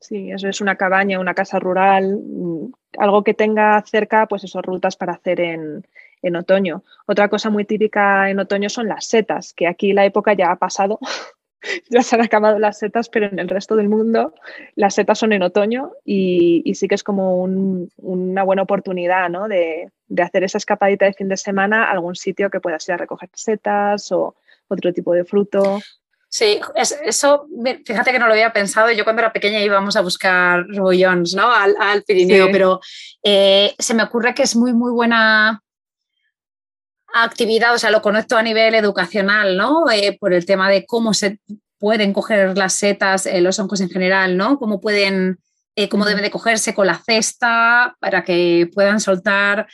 Sí, 0.00 0.32
eso 0.32 0.48
es 0.48 0.60
una 0.60 0.74
cabaña, 0.74 1.20
una 1.20 1.34
casa 1.34 1.60
rural, 1.60 2.16
mm, 2.16 2.72
algo 2.98 3.22
que 3.22 3.34
tenga 3.34 3.80
cerca, 3.86 4.26
pues 4.26 4.42
eso, 4.42 4.60
rutas 4.60 4.96
para 4.96 5.12
hacer 5.12 5.40
en, 5.40 5.86
en 6.22 6.36
otoño. 6.36 6.84
Otra 7.06 7.28
cosa 7.28 7.50
muy 7.50 7.64
típica 7.64 8.30
en 8.30 8.38
otoño 8.38 8.68
son 8.68 8.88
las 8.88 9.06
setas, 9.06 9.52
que 9.52 9.66
aquí 9.66 9.92
la 9.92 10.04
época 10.04 10.32
ya 10.34 10.52
ha 10.52 10.56
pasado, 10.56 10.98
ya 11.90 12.02
se 12.02 12.14
han 12.14 12.22
acabado 12.22 12.58
las 12.58 12.78
setas, 12.78 13.08
pero 13.08 13.26
en 13.26 13.38
el 13.38 13.48
resto 13.48 13.76
del 13.76 13.88
mundo 13.88 14.34
las 14.74 14.94
setas 14.94 15.18
son 15.18 15.32
en 15.32 15.42
otoño 15.42 15.92
y, 16.04 16.72
sí 16.74 16.88
que 16.88 16.94
es 16.94 17.02
como 17.02 17.42
una 17.42 18.42
buena 18.42 18.62
oportunidad 18.62 19.28
¿no? 19.28 19.48
de, 19.48 19.90
hacer 20.22 20.44
esa 20.44 20.58
escapadita 20.58 21.06
de 21.06 21.14
fin 21.14 21.28
de 21.28 21.36
semana 21.36 21.84
a 21.84 21.92
algún 21.92 22.16
sitio 22.16 22.50
que 22.50 22.60
puedas 22.60 22.86
ir 22.88 22.94
a 22.94 22.98
recoger 22.98 23.30
setas 23.32 24.12
o 24.12 24.36
otro 24.68 24.92
tipo 24.92 25.12
de 25.12 25.24
fruto. 25.24 25.80
Sí, 26.28 26.58
eso, 27.04 27.46
fíjate 27.84 28.10
que 28.10 28.18
no 28.18 28.26
lo 28.26 28.32
había 28.32 28.54
pensado. 28.54 28.90
Yo 28.90 29.04
cuando 29.04 29.20
era 29.20 29.34
pequeña 29.34 29.60
íbamos 29.60 29.96
a 29.96 30.00
buscar 30.00 30.64
rebollons, 30.66 31.34
¿no? 31.34 31.52
Al, 31.52 32.02
Pirineo, 32.04 32.48
pero 32.50 32.80
eh, 33.22 33.74
se 33.78 33.92
me 33.92 34.02
ocurre 34.02 34.32
que 34.32 34.44
es 34.44 34.56
muy, 34.56 34.72
muy 34.72 34.92
buena 34.92 35.62
actividad, 37.14 37.74
o 37.74 37.78
sea, 37.78 37.90
lo 37.90 38.02
conecto 38.02 38.36
a 38.36 38.42
nivel 38.42 38.74
educacional, 38.74 39.56
¿no? 39.56 39.90
Eh, 39.90 40.16
por 40.18 40.32
el 40.32 40.46
tema 40.46 40.70
de 40.70 40.86
cómo 40.86 41.14
se 41.14 41.38
pueden 41.78 42.12
coger 42.12 42.56
las 42.56 42.74
setas, 42.74 43.26
eh, 43.26 43.40
los 43.40 43.58
hongos 43.58 43.80
en 43.80 43.90
general, 43.90 44.36
¿no? 44.36 44.58
Cómo 44.58 44.80
pueden, 44.80 45.38
eh, 45.76 45.88
cómo 45.88 46.04
deben 46.04 46.22
de 46.22 46.30
cogerse 46.30 46.74
con 46.74 46.86
la 46.86 46.98
cesta 46.98 47.96
para 48.00 48.24
que 48.24 48.70
puedan 48.74 49.00
soltar 49.00 49.66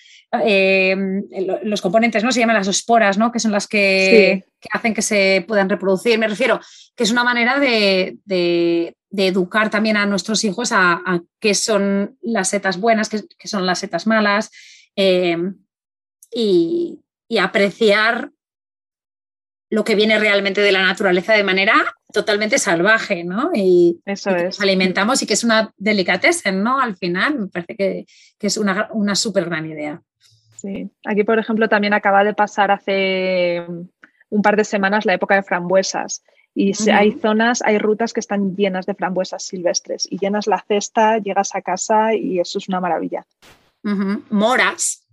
los 1.63 1.81
componentes, 1.81 2.23
¿no? 2.23 2.33
Se 2.33 2.41
llaman 2.41 2.57
las 2.57 2.69
esporas, 2.69 3.17
¿no? 3.17 3.33
Que 3.33 3.41
son 3.41 3.51
las 3.51 3.67
que, 3.67 4.45
hacen 4.71 4.93
que 4.93 5.01
se 5.01 5.43
puedan 5.49 5.71
reproducir. 5.71 6.19
Me 6.19 6.29
refiero 6.29 6.61
que 6.95 7.05
es 7.05 7.11
una 7.11 7.25
manera 7.25 7.59
de, 7.59 8.19
educar 9.11 9.71
también 9.71 9.97
a 9.97 10.05
nuestros 10.05 10.45
hijos 10.45 10.71
a, 10.73 11.23
qué 11.41 11.55
son 11.55 12.19
las 12.21 12.51
setas 12.51 12.79
buenas, 12.79 13.09
qué, 13.09 13.23
qué 13.39 13.49
son 13.49 13.65
las 13.65 13.79
setas 13.79 14.07
malas. 14.07 14.51
y, 16.31 16.99
y 17.29 17.39
apreciar 17.39 18.31
lo 19.71 19.85
que 19.85 19.95
viene 19.95 20.19
realmente 20.19 20.63
de 20.63 20.73
la 20.73 20.83
naturaleza 20.83 21.35
de 21.35 21.45
manera 21.45 21.75
totalmente 22.13 22.59
salvaje, 22.59 23.23
¿no? 23.23 23.51
Y, 23.55 24.01
Eso 24.07 24.31
es. 24.31 24.61
alimentamos 24.61 25.23
y 25.23 25.27
que 25.27 25.35
es 25.35 25.45
una 25.45 25.73
delicatessen, 25.77 26.63
¿no? 26.63 26.81
Al 26.81 26.97
final, 26.97 27.39
me 27.39 27.47
parece 27.49 27.77
que, 27.77 28.07
es 28.41 28.57
una, 28.57 28.89
una 28.93 29.15
súper 29.15 29.45
gran 29.45 29.67
idea. 29.67 30.01
Sí, 30.57 30.91
aquí 31.05 31.23
por 31.23 31.39
ejemplo 31.39 31.69
también 31.69 31.93
acaba 31.93 32.25
de 32.25 32.35
pasar 32.35 32.71
hace 32.71 33.65
un 34.31 34.43
par 34.43 34.57
de 34.57 34.65
semanas 34.65 35.05
la 35.07 35.15
época 35.15 35.37
de 35.37 35.43
frambuesas 35.43 36.25
y 36.55 36.73
hay 36.91 37.13
zonas, 37.13 37.63
hay 37.63 37.79
rutas 37.79 38.13
que 38.13 38.19
están 38.19 38.57
llenas 38.57 38.85
de 38.85 38.95
frambuesas 38.95 39.45
silvestres 39.45 40.09
y 40.11 40.19
llenas 40.19 40.49
la 40.49 40.65
cesta, 40.67 41.19
llegas 41.19 41.55
a 41.55 41.63
casa 41.63 42.15
y 42.15 42.41
eso 42.41 42.59
es 42.59 42.69
una 42.69 42.81
maravilla. 42.81 43.25
Moras. 43.85 45.07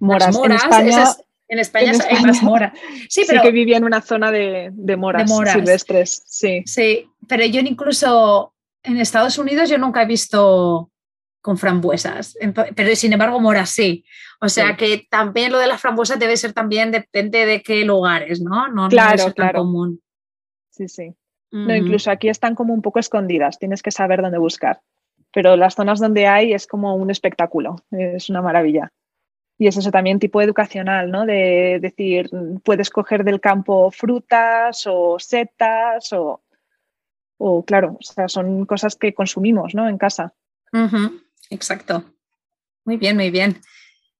Moras. 0.00 0.34
moras 0.34 0.36
en 0.36 0.52
España, 0.52 1.04
hay 1.48 2.22
más 2.24 2.42
mora. 2.42 2.72
Sí, 3.08 3.24
pero, 3.26 3.42
que 3.42 3.52
vivía 3.52 3.76
en 3.76 3.84
una 3.84 4.00
zona 4.00 4.30
de, 4.30 4.72
moras, 4.96 5.30
silvestres. 5.52 6.22
Sí. 6.26 6.62
sí, 6.66 7.08
pero 7.28 7.44
yo 7.44 7.60
incluso 7.60 8.54
en 8.82 8.98
Estados 8.98 9.38
Unidos 9.38 9.68
yo 9.68 9.78
nunca 9.78 10.02
he 10.02 10.06
visto 10.06 10.90
con 11.40 11.58
frambuesas, 11.58 12.36
pero 12.74 12.96
sin 12.96 13.12
embargo 13.12 13.38
mora 13.38 13.66
sí. 13.66 14.04
O 14.40 14.48
sea 14.48 14.76
que 14.76 15.06
también 15.08 15.52
lo 15.52 15.58
de 15.58 15.68
las 15.68 15.80
frambuesas 15.80 16.18
debe 16.18 16.36
ser 16.36 16.52
también, 16.52 16.90
depende 16.90 17.46
de 17.46 17.62
qué 17.62 17.84
lugares, 17.84 18.40
¿no? 18.40 18.68
No, 18.68 18.88
claro, 18.88 19.32
claro. 19.32 19.60
común. 19.60 20.00
Sí, 20.70 20.88
sí. 20.88 21.14
No, 21.52 21.74
incluso 21.74 22.10
aquí 22.10 22.28
están 22.28 22.54
como 22.54 22.74
un 22.74 22.82
poco 22.82 22.98
escondidas, 22.98 23.58
tienes 23.58 23.82
que 23.82 23.90
saber 23.90 24.20
dónde 24.20 24.38
buscar. 24.38 24.80
Pero 25.32 25.56
las 25.56 25.74
zonas 25.74 26.00
donde 26.00 26.26
hay 26.26 26.52
es 26.52 26.66
como 26.66 26.96
un 26.96 27.10
espectáculo, 27.10 27.76
es 27.92 28.28
una 28.28 28.42
maravilla. 28.42 28.90
Y 29.58 29.66
es 29.66 29.76
eso 29.76 29.90
también 29.90 30.18
tipo 30.18 30.42
educacional, 30.42 31.10
¿no? 31.10 31.24
De 31.24 31.78
decir, 31.80 32.30
puedes 32.62 32.90
coger 32.90 33.24
del 33.24 33.40
campo 33.40 33.90
frutas 33.90 34.86
o 34.86 35.18
setas 35.18 36.12
o, 36.12 36.42
o 37.38 37.64
claro, 37.64 37.96
o 37.98 38.02
sea, 38.02 38.28
son 38.28 38.66
cosas 38.66 38.96
que 38.96 39.14
consumimos, 39.14 39.74
¿no? 39.74 39.88
En 39.88 39.98
casa. 39.98 40.34
Exacto. 41.50 42.04
Muy 42.84 42.98
bien, 42.98 43.16
muy 43.16 43.30
bien. 43.30 43.60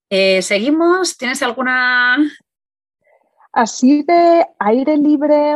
Eh, 0.09 0.41
¿Seguimos? 0.43 1.17
¿Tienes 1.17 1.43
alguna...? 1.43 2.17
Así 3.53 4.03
de 4.03 4.47
aire 4.59 4.99
libre, 4.99 5.53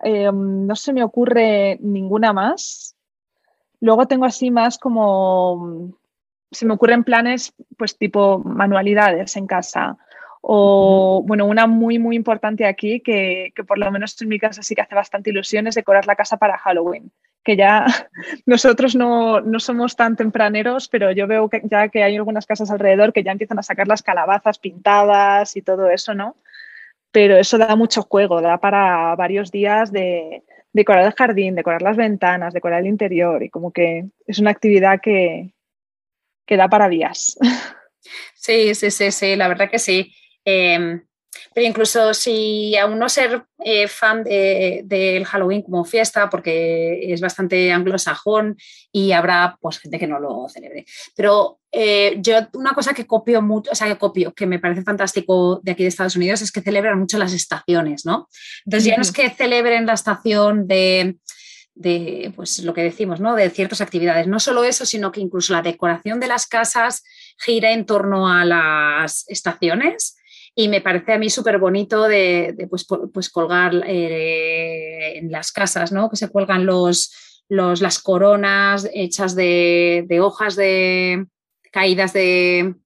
em, 0.00 0.66
no 0.66 0.74
se 0.74 0.92
me 0.92 1.04
ocurre 1.04 1.78
ninguna 1.80 2.32
más. 2.32 2.96
Luego 3.80 4.08
tengo 4.08 4.24
así 4.24 4.50
más 4.50 4.78
como, 4.78 5.96
se 6.54 6.66
me 6.66 6.74
ocurren 6.74 7.04
planes 7.04 7.52
pues 7.76 7.98
tipo 7.98 8.38
manualidades 8.38 9.36
en 9.36 9.46
casa. 9.46 9.96
O, 10.40 11.22
bueno, 11.26 11.46
una 11.46 11.66
muy, 11.66 11.98
muy 11.98 12.16
importante 12.16 12.66
aquí, 12.66 13.00
que, 13.00 13.52
que, 13.54 13.64
por 13.64 13.78
lo 13.78 13.90
menos 13.90 14.20
en 14.20 14.28
mi 14.28 14.38
casa 14.38 14.62
sí 14.62 14.74
que 14.74 14.82
hace 14.82 14.94
bastante 14.94 15.30
ilusión, 15.30 15.66
es 15.66 15.74
decorar 15.74 16.06
la 16.06 16.16
casa 16.16 16.36
para 16.36 16.58
Halloween 16.58 17.10
que 17.44 17.56
ya 17.56 17.84
nosotros 18.46 18.96
no, 18.96 19.42
somos 19.58 19.94
tan 19.94 20.16
tempraneros, 20.16 20.88
pero 20.88 21.12
yo 21.12 21.26
veo 21.28 21.48
que 21.48 21.60
ya 21.64 21.88
que 21.88 22.02
hay 22.02 22.16
algunas 22.16 22.46
casas 22.46 22.70
alrededor 22.70 23.12
que 23.12 23.22
ya 23.22 23.32
empiezan 23.32 23.58
a 23.58 23.62
sacar 23.62 23.86
las 23.86 24.02
calabazas 24.02 24.58
pintadas 24.58 25.56
y 25.56 25.62
todo 25.62 25.90
eso, 25.90 26.14
¿no? 26.14 26.36
Pero 27.12 27.36
eso 27.36 27.58
da 27.58 27.76
mucho 27.76 28.02
juego, 28.02 28.40
da 28.40 28.58
para 28.58 29.14
varios 29.14 29.52
días 29.52 29.92
de 29.92 30.42
decorar 30.72 31.04
el 31.04 31.12
jardín, 31.12 31.54
decorar 31.54 31.82
las 31.82 31.96
ventanas, 31.96 32.52
decorar 32.52 32.80
el 32.80 32.88
interior 32.88 33.40
y 33.44 33.50
como 33.50 33.70
que 33.70 34.06
es 34.26 34.40
una 34.40 34.50
actividad 34.50 35.00
que, 35.00 35.53
que 36.46 36.56
da 36.56 36.68
para 36.68 36.88
días. 36.88 37.36
Sí, 38.34 38.74
sí, 38.74 38.90
sí, 38.90 39.10
sí, 39.10 39.36
la 39.36 39.48
verdad 39.48 39.70
que 39.70 39.78
sí. 39.78 40.14
Em, 40.44 41.02
pero 41.54 41.66
incluso 41.66 42.12
si 42.14 42.76
aún 42.76 42.98
no 42.98 43.08
ser 43.08 43.44
eh, 43.64 43.88
fan 43.88 44.24
del 44.24 45.24
Halloween 45.24 45.62
como 45.62 45.84
fiesta, 45.84 46.28
porque 46.28 47.12
es 47.12 47.20
bastante 47.20 47.72
anglosajón 47.72 48.56
y 48.92 49.12
habrá 49.12 49.56
pues, 49.60 49.78
gente 49.78 49.98
que 49.98 50.06
no 50.06 50.18
lo 50.18 50.48
celebre. 50.48 50.84
Pero 51.16 51.60
eh, 51.72 52.16
yo 52.18 52.36
una 52.54 52.72
cosa 52.72 52.92
que 52.92 53.06
copio 53.06 53.40
mucho, 53.42 53.70
o 53.72 53.74
sea, 53.74 53.88
que 53.88 53.96
copio, 53.96 54.32
que 54.34 54.46
me 54.46 54.58
parece 54.58 54.82
fantástico 54.82 55.60
de 55.62 55.72
aquí 55.72 55.82
de 55.82 55.88
Estados 55.88 56.16
Unidos, 56.16 56.42
es 56.42 56.52
que 56.52 56.60
celebran 56.60 56.98
mucho 56.98 57.18
las 57.18 57.32
estaciones, 57.32 58.04
¿no? 58.04 58.28
Entonces 58.64 58.90
ya 58.90 58.96
no 58.96 59.02
es 59.02 59.12
que 59.12 59.30
celebren 59.30 59.86
la 59.86 59.94
estación 59.94 60.66
de 60.66 61.16
de 61.74 62.32
pues 62.36 62.62
lo 62.62 62.72
que 62.72 62.82
decimos, 62.82 63.20
¿no? 63.20 63.34
De 63.34 63.50
ciertas 63.50 63.80
actividades. 63.80 64.26
No 64.26 64.38
solo 64.38 64.64
eso, 64.64 64.86
sino 64.86 65.10
que 65.10 65.20
incluso 65.20 65.52
la 65.52 65.62
decoración 65.62 66.20
de 66.20 66.28
las 66.28 66.46
casas 66.46 67.02
gira 67.38 67.72
en 67.72 67.84
torno 67.84 68.28
a 68.28 68.44
las 68.44 69.24
estaciones 69.28 70.16
y 70.54 70.68
me 70.68 70.80
parece 70.80 71.12
a 71.12 71.18
mí 71.18 71.30
súper 71.30 71.58
bonito 71.58 72.06
de, 72.06 72.68
pues, 72.70 72.86
pues, 73.12 73.28
colgar 73.28 73.74
eh, 73.86 75.18
en 75.18 75.32
las 75.32 75.50
casas, 75.50 75.90
¿no? 75.90 76.08
Que 76.08 76.16
se 76.16 76.28
cuelgan 76.28 76.64
los, 76.64 77.42
los 77.48 77.80
las 77.80 77.98
coronas 77.98 78.88
hechas 78.94 79.34
de, 79.34 80.06
hojas 80.22 80.54
de 80.54 81.26
caídas 81.72 82.12
de, 82.12 82.76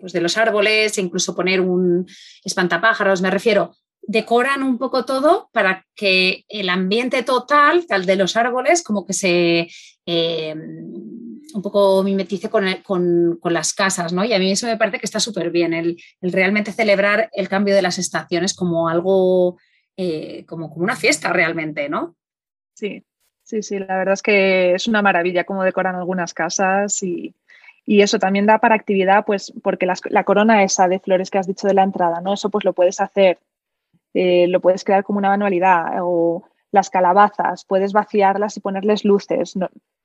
pues 0.00 0.12
de 0.12 0.20
los 0.20 0.36
árboles, 0.36 0.98
e 0.98 1.02
incluso 1.02 1.36
poner 1.36 1.60
un 1.60 2.04
espantapájaros, 2.44 3.22
me 3.22 3.30
refiero, 3.30 3.76
decoran 4.06 4.62
un 4.62 4.78
poco 4.78 5.04
todo 5.04 5.50
para 5.52 5.86
que 5.94 6.44
el 6.48 6.68
ambiente 6.68 7.22
total, 7.22 7.86
tal 7.86 8.06
de 8.06 8.16
los 8.16 8.36
árboles, 8.36 8.82
como 8.82 9.04
que 9.04 9.12
se 9.12 9.68
eh, 10.06 10.54
un 10.54 11.62
poco 11.62 12.02
mimetice 12.02 12.48
con, 12.48 12.64
con, 12.84 13.52
las 13.52 13.74
casas, 13.74 14.12
¿no? 14.12 14.24
Y 14.24 14.32
a 14.32 14.38
mí 14.38 14.52
eso 14.52 14.66
me 14.66 14.76
parece 14.76 14.98
que 14.98 15.06
está 15.06 15.20
súper 15.20 15.50
bien, 15.50 15.72
el, 15.72 15.96
realmente 16.20 16.72
celebrar 16.72 17.28
el 17.32 17.48
cambio 17.48 17.74
de 17.74 17.82
las 17.82 17.98
estaciones 17.98 18.54
como 18.54 18.88
algo, 18.88 19.58
eh, 19.96 20.44
como, 20.46 20.70
como 20.70 20.84
una 20.84 20.96
fiesta 20.96 21.32
realmente, 21.32 21.88
¿no? 21.88 22.16
Sí, 22.74 23.04
sí, 23.42 23.62
sí, 23.62 23.78
la 23.78 23.96
verdad 23.96 24.14
es 24.14 24.22
que 24.22 24.74
es 24.74 24.86
una 24.86 25.02
maravilla 25.02 25.44
cómo 25.44 25.64
decoran 25.64 25.96
algunas 25.96 26.34
casas 26.34 27.02
y, 27.02 27.34
y 27.84 28.02
eso 28.02 28.18
también 28.18 28.46
da 28.46 28.58
para 28.58 28.74
actividad, 28.74 29.24
pues 29.24 29.52
porque 29.62 29.86
la 29.86 30.24
corona 30.24 30.62
esa 30.62 30.88
de 30.88 31.00
flores 31.00 31.30
que 31.30 31.38
has 31.38 31.46
dicho 31.46 31.66
de 31.66 31.74
la 31.74 31.84
entrada, 31.84 32.20
¿no? 32.20 32.34
Eso 32.34 32.50
pues 32.50 32.64
lo 32.64 32.74
puedes 32.74 33.00
hacer, 33.00 33.38
eh, 34.16 34.46
lo 34.48 34.60
puedes 34.60 34.82
crear 34.82 35.04
como 35.04 35.18
una 35.18 35.28
manualidad 35.28 35.98
o 36.00 36.44
las 36.72 36.90
calabazas, 36.90 37.64
puedes 37.64 37.92
vaciarlas 37.92 38.56
y 38.56 38.60
ponerles 38.60 39.04
luces 39.04 39.56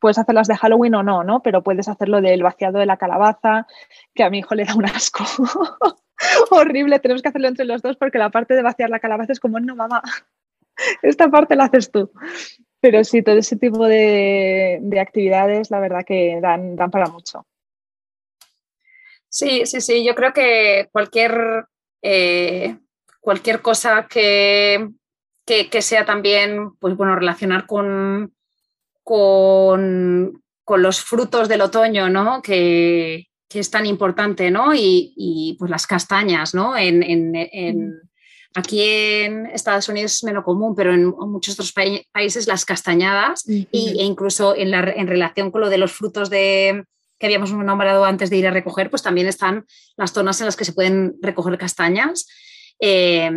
puedes 0.01 0.17
hacerlas 0.17 0.47
de 0.47 0.57
Halloween 0.57 0.95
o 0.95 1.03
no, 1.03 1.23
¿no? 1.23 1.41
Pero 1.43 1.61
puedes 1.61 1.87
hacerlo 1.87 2.21
del 2.21 2.41
vaciado 2.41 2.79
de 2.79 2.87
la 2.87 2.97
calabaza, 2.97 3.67
que 4.15 4.23
a 4.23 4.29
mi 4.29 4.39
hijo 4.39 4.55
le 4.55 4.65
da 4.65 4.73
un 4.75 4.85
asco. 4.85 5.23
Horrible, 6.49 6.99
tenemos 6.99 7.21
que 7.21 7.29
hacerlo 7.29 7.47
entre 7.47 7.65
los 7.65 7.81
dos 7.81 7.97
porque 7.97 8.17
la 8.17 8.31
parte 8.31 8.55
de 8.55 8.63
vaciar 8.63 8.89
la 8.89 8.99
calabaza 8.99 9.31
es 9.31 9.39
como, 9.39 9.59
no, 9.59 9.75
mamá, 9.75 10.01
esta 11.03 11.29
parte 11.29 11.55
la 11.55 11.65
haces 11.65 11.91
tú. 11.91 12.11
Pero 12.79 13.03
sí, 13.03 13.21
todo 13.21 13.37
ese 13.37 13.57
tipo 13.57 13.85
de, 13.85 14.81
actividades, 14.99 15.69
la 15.69 15.79
verdad 15.79 16.03
que 16.03 16.39
dan, 16.41 16.75
dan 16.75 16.89
para 16.89 17.07
mucho. 17.07 17.45
Sí, 19.29 19.65
sí, 19.65 19.81
sí, 19.81 20.03
yo 20.03 20.15
creo 20.15 20.33
que 20.33 20.89
cualquier, 20.91 21.67
eh, 22.01 22.75
cualquier 23.21 23.61
cosa 23.61 24.07
que, 24.09 24.89
que, 25.45 25.81
sea 25.81 26.05
también, 26.05 26.71
pues 26.79 26.97
bueno, 26.97 27.15
relacionar 27.15 27.65
con, 27.65 28.33
con, 29.03 30.41
los 30.67 31.01
frutos 31.01 31.47
del 31.47 31.61
otoño, 31.61 32.09
¿no? 32.09 32.41
Que, 32.41 33.27
es 33.53 33.69
tan 33.69 33.85
importante, 33.85 34.49
¿no? 34.49 34.73
Y, 34.73 35.55
pues 35.59 35.69
las 35.69 35.85
castañas, 35.85 36.53
¿no? 36.53 36.77
En, 36.77 37.31
mm. 37.31 37.93
aquí 38.55 38.81
en 38.81 39.45
Estados 39.47 39.89
Unidos 39.89 40.15
es 40.15 40.23
menos 40.23 40.43
común, 40.43 40.73
pero 40.73 40.93
en 40.93 41.07
muchos 41.07 41.55
otros 41.55 41.73
países 42.11 42.47
las 42.47 42.65
castañadas 42.65 43.45
e 43.47 43.67
incluso 43.71 44.55
en, 44.55 44.71
la, 44.71 44.79
en 44.79 45.07
relación 45.07 45.51
con 45.51 45.61
lo 45.61 45.69
de 45.69 45.77
los 45.77 45.91
frutos 45.91 46.29
de, 46.29 46.85
que 47.21 47.27
habíamos 47.27 47.53
nombrado 47.53 48.03
antes 48.03 48.29
de 48.29 48.37
ir 48.37 48.47
a 48.47 48.51
recoger, 48.51 48.89
pues 48.89 49.03
también 49.03 49.27
están 49.27 49.65
las 49.95 50.11
zonas 50.11 50.41
en 50.41 50.45
las 50.45 50.55
que 50.55 50.65
se 50.65 50.73
pueden 50.73 51.15
recoger 51.21 51.57
castañas. 51.57 52.27
Eh, 52.81 53.31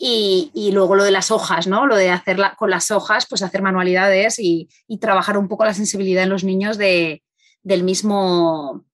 y, 0.00 0.70
luego 0.72 0.94
lo 0.94 1.02
de 1.02 1.10
las 1.10 1.32
hojas, 1.32 1.66
¿no? 1.66 1.86
Lo 1.86 1.96
de 1.96 2.10
hacer 2.10 2.38
con 2.56 2.70
las 2.70 2.92
hojas, 2.92 3.26
pues 3.28 3.42
hacer 3.42 3.62
manualidades 3.62 4.38
y, 4.38 4.68
trabajar 5.00 5.36
un 5.36 5.48
poco 5.48 5.64
la 5.64 5.74
sensibilidad 5.74 6.22
en 6.22 6.28
los 6.28 6.44
niños 6.44 6.78
de, 6.78 7.24
del, 7.62 7.82
mismo, 7.82 8.84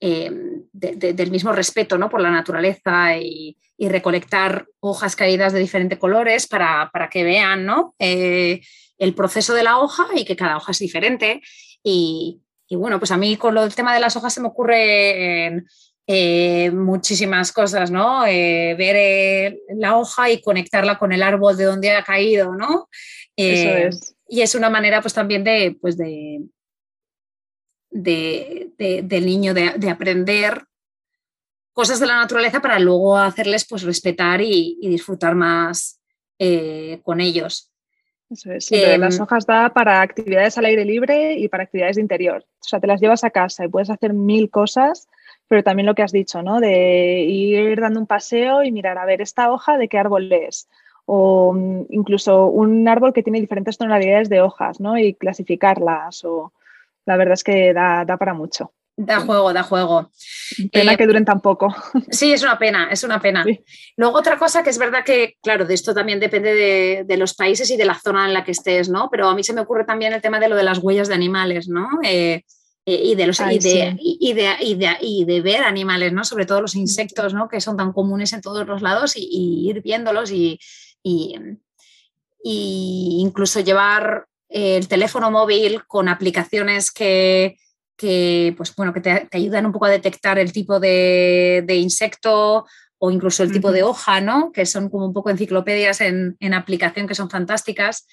eh, 0.00 0.32
del 0.72 1.30
mismo 1.30 1.52
respeto 1.52 1.98
¿no? 1.98 2.08
por 2.10 2.20
la 2.20 2.32
naturaleza 2.32 3.16
y, 3.16 3.56
recolectar 3.78 4.66
hojas 4.80 5.14
caídas 5.14 5.52
de 5.52 5.58
diferentes 5.60 5.98
colores 5.98 6.46
para, 6.46 6.90
que 7.10 7.22
vean 7.22 7.66
¿no? 7.66 7.94
Eh, 7.98 8.62
el 8.96 9.14
proceso 9.14 9.52
de 9.52 9.62
la 9.62 9.78
hoja 9.78 10.06
y 10.16 10.24
que 10.24 10.36
cada 10.36 10.56
hoja 10.56 10.72
es 10.72 10.78
diferente. 10.78 11.42
Y, 11.82 12.40
bueno, 12.70 12.98
pues 12.98 13.12
a 13.12 13.16
mí 13.16 13.36
con 13.36 13.54
lo 13.54 13.62
del 13.62 13.74
tema 13.74 13.94
de 13.94 14.00
las 14.00 14.16
hojas 14.16 14.34
se 14.34 14.40
me 14.40 14.48
ocurre 14.48 15.64
eh, 16.06 16.70
muchísimas 16.70 17.50
cosas, 17.50 17.90
¿no? 17.90 18.26
Eh, 18.26 18.74
ver 18.76 18.96
eh, 18.96 19.58
la 19.74 19.96
hoja 19.96 20.30
y 20.30 20.42
conectarla 20.42 20.98
con 20.98 21.12
el 21.12 21.22
árbol 21.22 21.56
de 21.56 21.64
donde 21.64 21.92
ha 21.92 22.02
caído, 22.02 22.54
¿no? 22.54 22.90
Eso 23.34 23.68
es. 23.70 24.16
Y 24.28 24.42
es 24.42 24.54
una 24.54 24.68
manera, 24.68 25.00
pues 25.00 25.14
también 25.14 25.44
de, 25.44 25.76
pues 25.80 25.96
de, 25.96 26.42
del 27.90 29.26
niño 29.26 29.54
de, 29.54 29.90
aprender 29.90 30.64
cosas 31.72 32.00
de 32.00 32.06
la 32.06 32.16
naturaleza 32.16 32.60
para 32.60 32.78
luego 32.78 33.16
hacerles, 33.16 33.66
pues, 33.66 33.82
respetar 33.82 34.42
y, 34.42 34.78
disfrutar 34.82 35.34
más 35.34 36.00
con 37.02 37.20
ellos. 37.20 37.70
Eso 38.28 38.52
es, 38.52 38.66
sí, 38.66 38.76
las 38.98 39.16
em, 39.16 39.22
hojas 39.22 39.46
da 39.46 39.72
para 39.72 40.02
actividades 40.02 40.58
al 40.58 40.66
aire 40.66 40.84
libre 40.84 41.34
y 41.34 41.48
para 41.48 41.64
actividades 41.64 41.96
de 41.96 42.02
interior. 42.02 42.44
O 42.60 42.68
sea, 42.68 42.80
te 42.80 42.86
las 42.86 43.00
llevas 43.00 43.24
a 43.24 43.30
casa 43.30 43.64
y 43.64 43.68
puedes 43.68 43.90
hacer 43.90 44.12
mil 44.12 44.50
cosas 44.50 45.08
pero 45.48 45.62
también 45.62 45.86
lo 45.86 45.94
que 45.94 46.02
has 46.02 46.12
dicho, 46.12 46.42
¿no? 46.42 46.60
De 46.60 47.20
ir 47.20 47.80
dando 47.80 48.00
un 48.00 48.06
paseo 48.06 48.62
y 48.62 48.72
mirar, 48.72 48.98
a 48.98 49.04
ver, 49.04 49.20
esta 49.20 49.50
hoja 49.52 49.76
de 49.78 49.88
qué 49.88 49.98
árbol 49.98 50.32
es. 50.32 50.68
O 51.06 51.52
mm, 51.52 51.86
incluso 51.90 52.46
un 52.46 52.86
árbol 52.88 53.12
que 53.12 53.22
tiene 53.22 53.40
diferentes 53.40 53.76
tonalidades 53.76 54.28
de 54.28 54.40
hojas, 54.40 54.80
¿no? 54.80 54.96
Y 54.98 55.14
clasificarlas. 55.14 56.24
O 56.24 56.52
la 57.06 57.16
verdad 57.16 57.34
es 57.34 57.44
que 57.44 57.72
da, 57.72 58.04
para 58.18 58.34
mucho. 58.34 58.72
Da 58.96 59.20
juego, 59.20 59.52
da 59.52 59.64
juego. 59.64 60.10
Pena 60.72 60.92
eh, 60.92 60.96
que 60.96 61.06
duren 61.06 61.24
tan 61.24 61.40
poco. 61.40 61.74
Sí, 62.10 62.32
es 62.32 62.42
una 62.42 62.58
pena, 62.58 62.88
es 62.90 63.02
una 63.02 63.20
pena. 63.20 63.44
Luego 63.96 64.18
otra 64.18 64.38
cosa 64.38 64.62
que 64.62 64.70
es 64.70 64.78
verdad 64.78 65.04
que, 65.04 65.36
claro, 65.42 65.64
de 65.64 65.74
esto 65.74 65.92
también 65.92 66.20
depende 66.20 67.04
de, 67.04 67.16
los 67.16 67.34
países 67.34 67.70
y 67.70 67.76
de 67.76 67.84
la 67.84 67.98
zona 67.98 68.26
en 68.26 68.32
la 68.32 68.44
que 68.44 68.52
estés, 68.52 68.88
¿no? 68.88 69.08
Pero 69.10 69.28
a 69.28 69.34
mí 69.34 69.42
se 69.42 69.52
me 69.52 69.62
ocurre 69.62 69.84
también 69.84 70.12
el 70.12 70.22
tema 70.22 70.38
de 70.38 70.48
lo 70.48 70.54
de 70.54 70.62
las 70.62 70.78
huellas 70.78 71.08
de 71.08 71.14
animales, 71.14 71.68
¿no? 71.68 71.88
Eh, 72.04 72.44
y, 72.86 73.14
de 73.14 73.26
los, 73.26 73.40
y, 73.40 73.58
de, 73.58 73.96
y, 73.98 74.34
de, 74.34 74.96
y, 75.00 75.24
de, 75.24 75.40
ver 75.40 75.62
animales, 75.62 76.12
¿no? 76.12 76.22
sobre 76.24 76.44
todo 76.44 76.60
los 76.60 76.74
insectos, 76.74 77.32
¿no? 77.32 77.48
que 77.48 77.60
son 77.60 77.78
tan 77.78 77.92
comunes 77.92 78.34
en 78.34 78.42
todos 78.42 78.66
los 78.66 78.82
lados 78.82 79.14
y, 79.16 79.68
ir 79.70 79.80
viéndolos 79.82 80.30
y, 80.30 80.60
incluso 82.42 83.60
llevar 83.60 84.26
el 84.50 84.86
teléfono 84.86 85.30
móvil 85.30 85.84
con 85.86 86.08
aplicaciones 86.08 86.90
que, 86.90 87.56
que, 87.96 88.52
pues, 88.56 88.74
bueno, 88.76 88.92
que 88.92 89.00
te, 89.00 89.28
ayudan 89.32 89.64
un 89.64 89.72
poco 89.72 89.86
a 89.86 89.90
detectar 89.90 90.38
el 90.38 90.52
tipo 90.52 90.78
de, 90.78 91.64
insecto 91.68 92.66
o 92.98 93.10
incluso 93.10 93.42
el 93.42 93.52
tipo 93.52 93.72
de 93.72 93.82
hoja, 93.82 94.20
¿no? 94.20 94.52
que 94.52 94.66
son 94.66 94.90
como 94.90 95.06
un 95.06 95.14
poco 95.14 95.30
enciclopedias 95.30 96.02
en, 96.02 96.36
aplicación 96.52 97.06
que 97.06 97.14
son 97.14 97.30
fantásticas. 97.30 98.06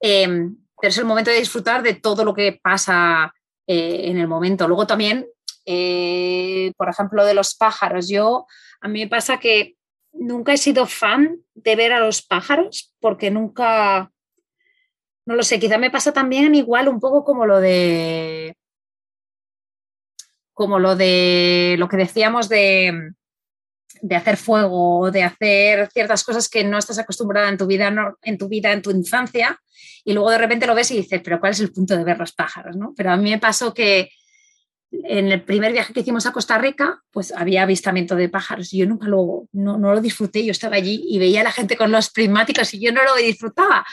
Em, 0.00 0.56
pero 0.80 0.90
es 0.90 0.98
el 0.98 1.04
momento 1.04 1.30
de 1.30 1.38
disfrutar 1.38 1.82
de 1.82 1.94
todo 1.94 2.24
lo 2.24 2.34
que 2.34 2.58
pasa 2.62 3.32
eh, 3.66 4.02
en 4.04 4.18
el 4.18 4.28
momento. 4.28 4.68
Luego 4.68 4.86
también, 4.86 5.26
eh, 5.66 6.72
por 6.76 6.88
ejemplo, 6.88 7.24
de 7.24 7.34
los 7.34 7.54
pájaros. 7.54 8.08
Yo, 8.08 8.46
a 8.80 8.88
mí 8.88 9.00
me 9.00 9.08
pasa 9.08 9.38
que 9.38 9.76
nunca 10.12 10.52
he 10.52 10.58
sido 10.58 10.86
fan 10.86 11.40
de 11.54 11.76
ver 11.76 11.92
a 11.92 12.00
los 12.00 12.22
pájaros 12.22 12.94
porque 13.00 13.30
nunca, 13.30 14.10
no 15.26 15.34
lo 15.34 15.42
sé, 15.42 15.58
quizá 15.58 15.78
me 15.78 15.90
pasa 15.90 16.12
también 16.12 16.54
igual 16.54 16.88
un 16.88 17.00
poco 17.00 17.24
como 17.24 17.46
lo 17.46 17.60
de 17.60 18.56
como 20.52 20.78
lo 20.78 20.94
de 20.94 21.74
lo 21.78 21.88
que 21.88 21.96
decíamos 21.96 22.48
de, 22.48 23.12
de 24.06 24.16
hacer 24.16 24.36
fuego, 24.36 25.10
de 25.10 25.22
hacer 25.22 25.88
ciertas 25.90 26.24
cosas 26.24 26.50
que 26.50 26.62
no 26.62 26.76
estás 26.76 26.98
acostumbrada 26.98 27.48
en 27.48 27.56
tu 27.56 27.66
vida, 27.66 27.90
en 28.22 28.36
tu 28.36 28.48
vida, 28.48 28.70
en 28.70 28.82
tu 28.82 28.90
infancia, 28.90 29.58
y 30.04 30.12
luego 30.12 30.30
de 30.30 30.36
repente 30.36 30.66
lo 30.66 30.74
ves 30.74 30.90
y 30.90 30.96
dices, 30.96 31.22
pero 31.24 31.40
¿cuál 31.40 31.52
es 31.52 31.60
el 31.60 31.72
punto 31.72 31.96
de 31.96 32.04
ver 32.04 32.18
los 32.18 32.32
pájaros? 32.32 32.76
¿no? 32.76 32.92
Pero 32.94 33.12
a 33.12 33.16
mí 33.16 33.30
me 33.30 33.38
pasó 33.38 33.72
que 33.72 34.10
en 34.92 35.32
el 35.32 35.42
primer 35.42 35.72
viaje 35.72 35.94
que 35.94 36.00
hicimos 36.00 36.26
a 36.26 36.32
Costa 36.32 36.58
Rica, 36.58 37.02
pues 37.10 37.32
había 37.32 37.62
avistamiento 37.62 38.14
de 38.14 38.28
pájaros 38.28 38.74
y 38.74 38.78
yo 38.78 38.86
nunca 38.86 39.08
lo, 39.08 39.48
no, 39.52 39.78
no 39.78 39.94
lo 39.94 40.00
disfruté, 40.02 40.44
yo 40.44 40.52
estaba 40.52 40.76
allí 40.76 41.02
y 41.08 41.18
veía 41.18 41.40
a 41.40 41.44
la 41.44 41.52
gente 41.52 41.74
con 41.74 41.90
los 41.90 42.10
prismáticos 42.10 42.74
y 42.74 42.80
yo 42.80 42.92
no 42.92 43.02
lo 43.04 43.14
disfrutaba. 43.16 43.86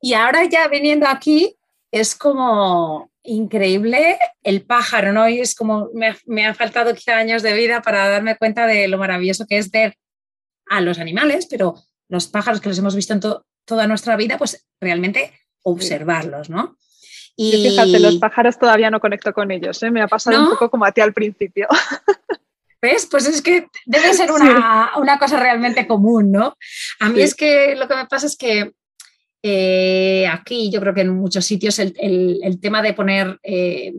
Y 0.00 0.14
ahora 0.14 0.44
ya 0.46 0.66
viniendo 0.66 1.06
aquí, 1.06 1.56
es 1.92 2.16
como 2.16 3.12
increíble 3.26 4.18
el 4.42 4.62
pájaro, 4.62 5.12
¿no? 5.12 5.28
Y 5.28 5.40
es 5.40 5.54
como 5.54 5.90
me, 5.94 6.16
me 6.26 6.46
han 6.46 6.54
faltado 6.54 6.94
quizá 6.94 7.16
años 7.16 7.42
de 7.42 7.54
vida 7.54 7.82
para 7.82 8.08
darme 8.08 8.36
cuenta 8.36 8.66
de 8.66 8.88
lo 8.88 8.98
maravilloso 8.98 9.46
que 9.46 9.58
es 9.58 9.70
ver 9.70 9.96
a 10.68 10.80
los 10.80 10.98
animales, 10.98 11.46
pero 11.50 11.74
los 12.08 12.28
pájaros 12.28 12.60
que 12.60 12.68
los 12.68 12.78
hemos 12.78 12.94
visto 12.96 13.12
en 13.12 13.20
toda 13.20 13.86
nuestra 13.86 14.16
vida, 14.16 14.38
pues 14.38 14.66
realmente 14.80 15.32
observarlos, 15.62 16.50
¿no? 16.50 16.76
Y 17.36 17.52
fíjate, 17.52 18.00
los 18.00 18.16
pájaros 18.16 18.58
todavía 18.58 18.90
no 18.90 19.00
conecto 19.00 19.32
con 19.34 19.50
ellos, 19.50 19.82
¿eh? 19.82 19.90
me 19.90 20.00
ha 20.00 20.08
pasado 20.08 20.42
un 20.42 20.50
poco 20.50 20.70
como 20.70 20.86
a 20.86 20.92
ti 20.92 21.02
al 21.02 21.12
principio. 21.12 21.68
¿Ves? 22.80 23.06
Pues 23.10 23.26
es 23.26 23.42
que 23.42 23.68
debe 23.84 24.14
ser 24.14 24.30
una, 24.30 24.92
una 24.96 25.18
cosa 25.18 25.38
realmente 25.38 25.86
común, 25.86 26.32
¿no? 26.32 26.56
A 27.00 27.08
mí 27.08 27.20
es 27.20 27.34
que 27.34 27.74
lo 27.74 27.88
que 27.88 27.96
me 27.96 28.06
pasa 28.06 28.26
es 28.26 28.36
que 28.36 28.72
eh, 29.48 30.26
aquí 30.26 30.70
yo 30.70 30.80
creo 30.80 30.92
que 30.92 31.02
en 31.02 31.16
muchos 31.16 31.44
sitios 31.44 31.78
el, 31.78 32.58
tema 32.60 32.82
de 32.82 32.94
poner 32.94 33.38
eh, 33.44 33.94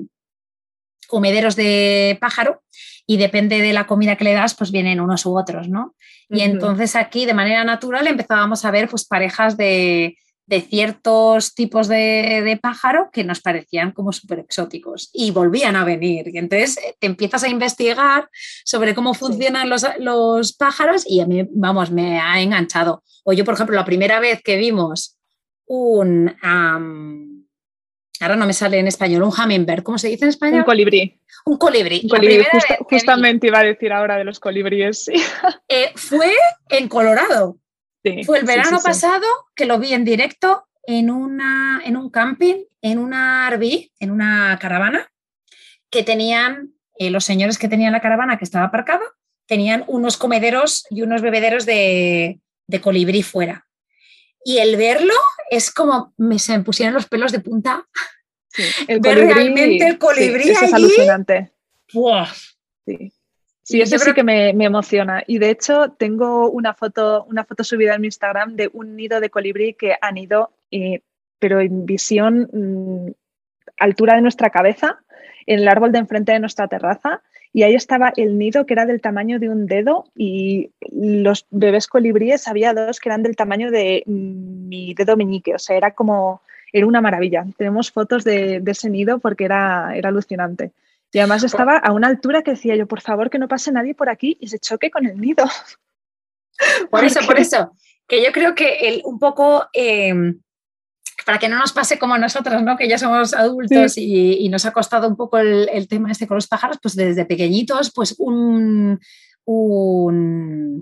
comederos 1.07 1.55
de 1.55 2.17
pájaro 2.19 2.63
y 3.05 3.15
depende 3.15 3.61
de 3.61 3.71
la 3.71 3.87
comida 3.87 4.17
que 4.17 4.25
le 4.25 4.33
das, 4.33 4.55
pues 4.55 4.71
vienen 4.71 4.99
unos 4.99 5.25
u 5.25 5.37
otros, 5.37 5.69
¿no? 5.69 5.95
Y 6.29 6.41
entonces 6.41 6.97
aquí 6.97 7.25
de 7.25 7.33
manera 7.33 7.63
natural 7.63 8.05
empezábamos 8.07 8.65
a 8.65 8.71
ver 8.71 8.89
pues 8.89 9.05
parejas 9.05 9.55
de, 9.55 10.17
ciertos 10.69 11.55
tipos 11.55 11.87
de, 11.87 12.59
pájaro 12.61 13.09
que 13.13 13.23
nos 13.23 13.39
parecían 13.39 13.91
como 13.91 14.11
súper 14.11 14.39
exóticos 14.39 15.09
y 15.13 15.31
volvían 15.31 15.77
a 15.77 15.85
venir. 15.85 16.27
Y 16.27 16.37
entonces 16.37 16.77
eh, 16.77 16.95
te 16.99 17.07
empiezas 17.07 17.43
a 17.43 17.47
investigar 17.47 18.29
sobre 18.65 18.93
cómo 18.93 19.13
funcionan 19.13 19.69
los, 19.69 19.85
los, 19.99 20.51
pájaros 20.51 21.05
y 21.07 21.21
a 21.21 21.25
mí, 21.25 21.47
vamos, 21.51 21.89
me 21.91 22.19
ha 22.19 22.41
enganchado. 22.41 23.03
O 23.23 23.31
yo, 23.31 23.45
por 23.45 23.53
ejemplo, 23.53 23.77
la 23.77 23.85
primera 23.85 24.19
vez 24.19 24.41
que 24.43 24.57
vimos 24.57 25.16
un, 25.67 26.35
ahora 28.19 28.35
no 28.35 28.45
me 28.45 28.53
sale 28.53 28.79
en 28.79 28.87
español, 28.87 29.23
un 29.23 29.33
hummingbird, 29.37 29.83
¿cómo 29.83 29.97
se 29.97 30.07
dice 30.07 30.25
en 30.25 30.29
español? 30.29 30.59
Un 30.59 30.65
colibrí. 30.65 31.19
Un 31.45 31.57
colibrí. 31.57 32.45
justamente 32.89 33.47
iba 33.47 33.59
a 33.59 33.63
decir 33.63 33.93
ahora 33.93 34.17
de 34.17 34.23
los 34.23 34.39
colibríes. 34.39 35.09
Eh, 35.69 35.91
fue 35.95 36.33
en 36.69 36.87
Colorado. 36.87 37.59
fue 38.25 38.39
el 38.39 38.45
verano 38.45 38.79
pasado 38.81 39.25
que 39.53 39.65
lo 39.65 39.79
vi 39.79 39.93
en 39.93 40.05
directo 40.05 40.65
en, 40.83 41.11
una, 41.11 41.81
en 41.83 41.97
un 41.97 42.09
camping, 42.09 42.63
en 42.81 42.99
una 42.99 43.49
RV, 43.49 43.91
en 43.99 44.11
una 44.11 44.57
caravana, 44.61 45.11
que 45.89 46.03
tenían, 46.03 46.73
eh, 46.97 47.09
los 47.09 47.25
señores 47.25 47.57
que 47.57 47.67
tenían 47.67 47.91
la 47.91 48.01
caravana 48.01 48.37
que 48.37 48.45
estaba 48.45 48.67
aparcada, 48.67 49.03
tenían 49.45 49.83
unos 49.87 50.15
comederos 50.15 50.85
y 50.89 51.01
unos 51.01 51.21
bebederos 51.21 51.65
de, 51.65 52.39
de 52.67 52.81
colibrí 52.81 53.23
fuera. 53.23 53.66
Y 54.47 54.59
el 54.59 54.77
verlo 54.77 55.13
es 55.51 55.73
como 55.73 56.13
me, 56.15 56.39
se 56.39 56.57
me 56.57 56.63
pusieron 56.63 56.93
los 56.93 57.05
pelos 57.05 57.33
de 57.33 57.41
punta. 57.41 57.85
el 58.87 59.01
Ver 59.01 59.17
realmente 59.17 59.85
el 59.85 59.97
colibrí 59.97 60.51
es 60.51 60.73
alucinante. 60.73 61.51
Sí. 62.85 63.11
Sí, 63.61 63.81
eso 63.81 63.99
sí 63.99 64.13
que 64.13 64.23
me, 64.23 64.51
emociona. 64.51 65.21
Y 65.27 65.39
de 65.39 65.49
hecho, 65.49 65.91
tengo 65.97 66.49
una 66.49 66.73
foto, 66.73 67.25
una 67.25 67.43
foto 67.43 67.65
subida 67.65 67.95
en 67.95 67.99
mi 67.99 68.07
Instagram 68.07 68.55
de 68.55 68.69
un 68.71 68.95
nido 68.95 69.19
de 69.19 69.29
colibrí 69.29 69.73
que 69.73 69.97
han 69.99 70.17
ido, 70.17 70.53
eh, 70.71 71.01
pero 71.39 71.59
en 71.59 71.85
visión 71.85 72.49
mm, 72.53 73.11
altura 73.79 74.15
de 74.15 74.21
nuestra 74.21 74.49
cabeza, 74.49 75.03
en 75.45 75.59
el 75.59 75.67
árbol 75.67 75.91
de 75.91 75.99
enfrente 75.99 76.31
de 76.31 76.39
nuestra 76.39 76.69
terraza 76.69 77.21
y 77.53 77.63
ahí 77.63 77.75
estaba 77.75 78.13
el 78.15 78.37
nido 78.37 78.65
que 78.65 78.73
era 78.73 78.85
del 78.85 79.01
tamaño 79.01 79.39
de 79.39 79.49
un 79.49 79.65
dedo 79.67 80.05
y 80.15 80.71
los 80.91 81.45
bebés 81.49 81.87
colibríes 81.87 82.47
había 82.47 82.73
dos 82.73 82.99
que 82.99 83.09
eran 83.09 83.23
del 83.23 83.35
tamaño 83.35 83.71
de 83.71 84.03
mi 84.05 84.93
dedo 84.93 85.17
meñique, 85.17 85.55
o 85.55 85.59
sea, 85.59 85.77
era 85.77 85.91
como, 85.91 86.41
era 86.71 86.87
una 86.87 87.01
maravilla. 87.01 87.45
Tenemos 87.57 87.91
fotos 87.91 88.23
de, 88.23 88.61
ese 88.65 88.89
nido 88.89 89.19
porque 89.19 89.45
era, 89.45 89.95
era 89.95 90.09
alucinante. 90.09 90.71
Y 91.11 91.19
además 91.19 91.43
estaba 91.43 91.77
a 91.77 91.93
una 91.93 92.07
altura 92.07 92.43
que 92.43 92.51
decía 92.51 92.75
yo, 92.75 92.85
por 92.85 93.01
favor, 93.01 93.29
que 93.29 93.39
no 93.39 93.47
pase 93.47 93.71
nadie 93.71 93.95
por 93.95 94.09
aquí 94.09 94.37
y 94.39 94.47
se 94.47 94.59
choque 94.59 94.91
con 94.91 95.05
el 95.05 95.19
nido. 95.19 95.45
Por 96.89 97.03
eso, 97.03 97.19
por 97.27 97.39
eso, 97.39 97.71
que 98.07 98.23
yo 98.23 98.31
creo 98.31 98.55
que 98.55 98.87
el, 98.87 99.01
un 99.05 99.19
poco... 99.19 99.67
Em, 99.73 100.41
para 101.27 101.39
que 101.39 101.49
no 101.49 101.59
nos 101.59 101.73
pase 101.73 101.99
como 101.99 102.13
a 102.13 102.17
nosotros, 102.17 102.63
¿no? 102.63 102.77
que 102.77 102.87
ya 102.87 102.97
somos 102.97 103.33
adultos 103.33 103.97
y, 103.97 104.47
nos 104.47 104.65
ha 104.65 104.71
costado 104.71 105.09
un 105.09 105.17
poco 105.17 105.37
el, 105.37 105.85
tema 105.89 106.09
este 106.09 106.25
con 106.25 106.35
los 106.35 106.47
pájaros, 106.47 106.77
pues 106.81 106.95
desde 106.95 107.25
pequeñitos, 107.25 107.91
pues 107.93 108.15
un, 108.17 108.97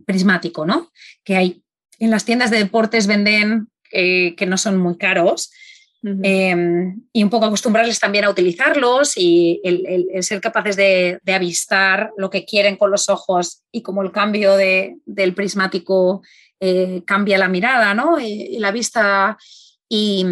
prismático, 0.05 0.67
¿no? 0.67 0.91
Que 1.23 1.35
hay 1.35 1.63
en 1.97 2.11
las 2.11 2.25
tiendas 2.25 2.51
de 2.51 2.59
deportes 2.59 3.07
venden 3.07 3.69
eh, 3.91 4.35
que 4.35 4.45
no 4.45 4.59
son 4.59 4.77
muy 4.77 4.97
caros. 4.97 5.51
Em, 6.03 7.01
y 7.11 7.23
un 7.23 7.31
poco 7.31 7.47
acostumbrarles 7.47 7.99
también 7.99 8.25
a 8.25 8.29
utilizarlos 8.29 9.17
y 9.17 9.59
el, 9.63 10.05
ser 10.21 10.41
capaces 10.41 10.75
de, 10.75 11.19
avistar 11.25 12.11
lo 12.17 12.29
que 12.29 12.45
quieren 12.45 12.75
con 12.75 12.91
los 12.91 13.09
ojos 13.09 13.63
y 13.71 13.81
como 13.81 14.03
el 14.03 14.11
cambio 14.11 14.55
del 14.57 15.33
prismático 15.33 16.21
eh, 16.59 17.01
cambia 17.03 17.39
la 17.39 17.49
mirada, 17.49 17.95
¿no? 17.95 18.19
y 18.19 18.59
la 18.59 18.69
vista 18.69 19.39
y, 19.89 20.25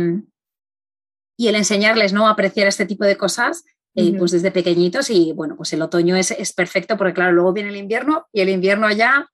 el 1.38 1.56
enseñarles 1.56 2.14
¿no? 2.14 2.28
a 2.28 2.32
apreciar 2.32 2.68
este 2.68 2.86
tipo 2.86 3.04
de 3.04 3.18
cosas, 3.18 3.66
eh, 3.96 4.14
pues 4.18 4.32
desde 4.32 4.50
pequeñitos 4.50 5.10
y 5.10 5.34
bueno, 5.34 5.56
pues 5.56 5.74
el 5.74 5.82
otoño 5.82 6.16
es, 6.16 6.54
perfecto 6.54 6.98
porque 6.98 7.14
claro, 7.14 7.34
luego 7.34 7.54
viene 7.54 7.70
el 7.70 7.76
invierno 7.76 8.28
y 8.32 8.42
el 8.42 8.50
invierno 8.50 8.88
allá... 8.88 9.28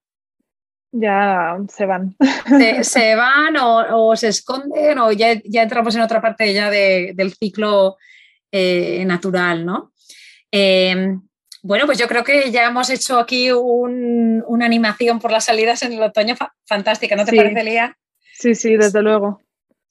Ya 0.91 1.55
se 1.67 1.86
van. 1.86 2.15
Se, 2.82 3.15
van 3.15 3.55
o, 3.62 4.15
se 4.15 4.29
esconden 4.29 4.97
o 4.97 5.12
ya, 5.12 5.39
ya, 5.45 5.62
entramos 5.62 5.95
en 5.95 6.01
otra 6.01 6.19
parte 6.19 6.51
ya 6.51 6.71
del 6.71 7.34
ciclo 7.36 7.97
eh, 8.51 9.05
natural, 9.05 9.63
¿no? 9.63 9.93
Em, 10.51 11.21
bueno, 11.62 11.86
pues 11.86 11.97
yo 11.97 12.08
creo 12.08 12.23
que 12.23 12.51
ya 12.51 12.67
hemos 12.67 12.89
hecho 12.89 13.19
aquí 13.19 13.51
una 13.51 14.65
animación 14.65 15.19
por 15.19 15.32
las 15.32 15.45
salidas 15.45 15.84
en 15.84 15.93
el 15.93 16.01
otoño 16.01 16.36
fantástica, 16.65 17.15
¿no 17.15 17.25
te 17.25 17.36
parece, 17.36 17.63
Lía? 17.63 17.97
Sí, 18.34 18.55
sí, 18.55 18.77
desde 18.77 19.01
luego. 19.01 19.41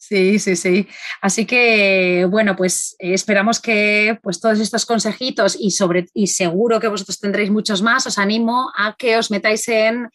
Sí, 0.00 0.38
sí, 0.38 0.54
sí. 0.54 0.86
Así 1.20 1.44
que, 1.44 2.24
bueno, 2.30 2.54
pues 2.54 2.94
eh, 3.00 3.14
esperamos 3.14 3.60
que 3.60 4.16
pues, 4.22 4.40
todos 4.40 4.60
estos 4.60 4.86
consejitos 4.86 5.56
y, 5.58 5.72
sobre, 5.72 6.06
y 6.14 6.28
seguro 6.28 6.78
que 6.78 6.86
vosotros 6.86 7.18
tendréis 7.18 7.50
muchos 7.50 7.82
más, 7.82 8.06
os 8.06 8.16
animo 8.16 8.70
a 8.76 8.94
que 8.96 9.18
os 9.18 9.30
metáis 9.32 9.66
en, 9.68 10.08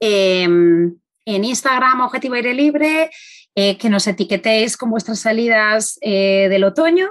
em, 0.00 0.96
en 1.24 1.44
Instagram 1.44 2.00
Objetivo 2.00 2.34
Aire 2.34 2.52
Libre, 2.52 3.10
eh, 3.54 3.78
que 3.78 3.88
nos 3.88 4.08
etiquetéis 4.08 4.76
con 4.76 4.90
vuestras 4.90 5.20
salidas 5.20 5.98
eh, 6.00 6.48
del 6.50 6.64
otoño, 6.64 7.08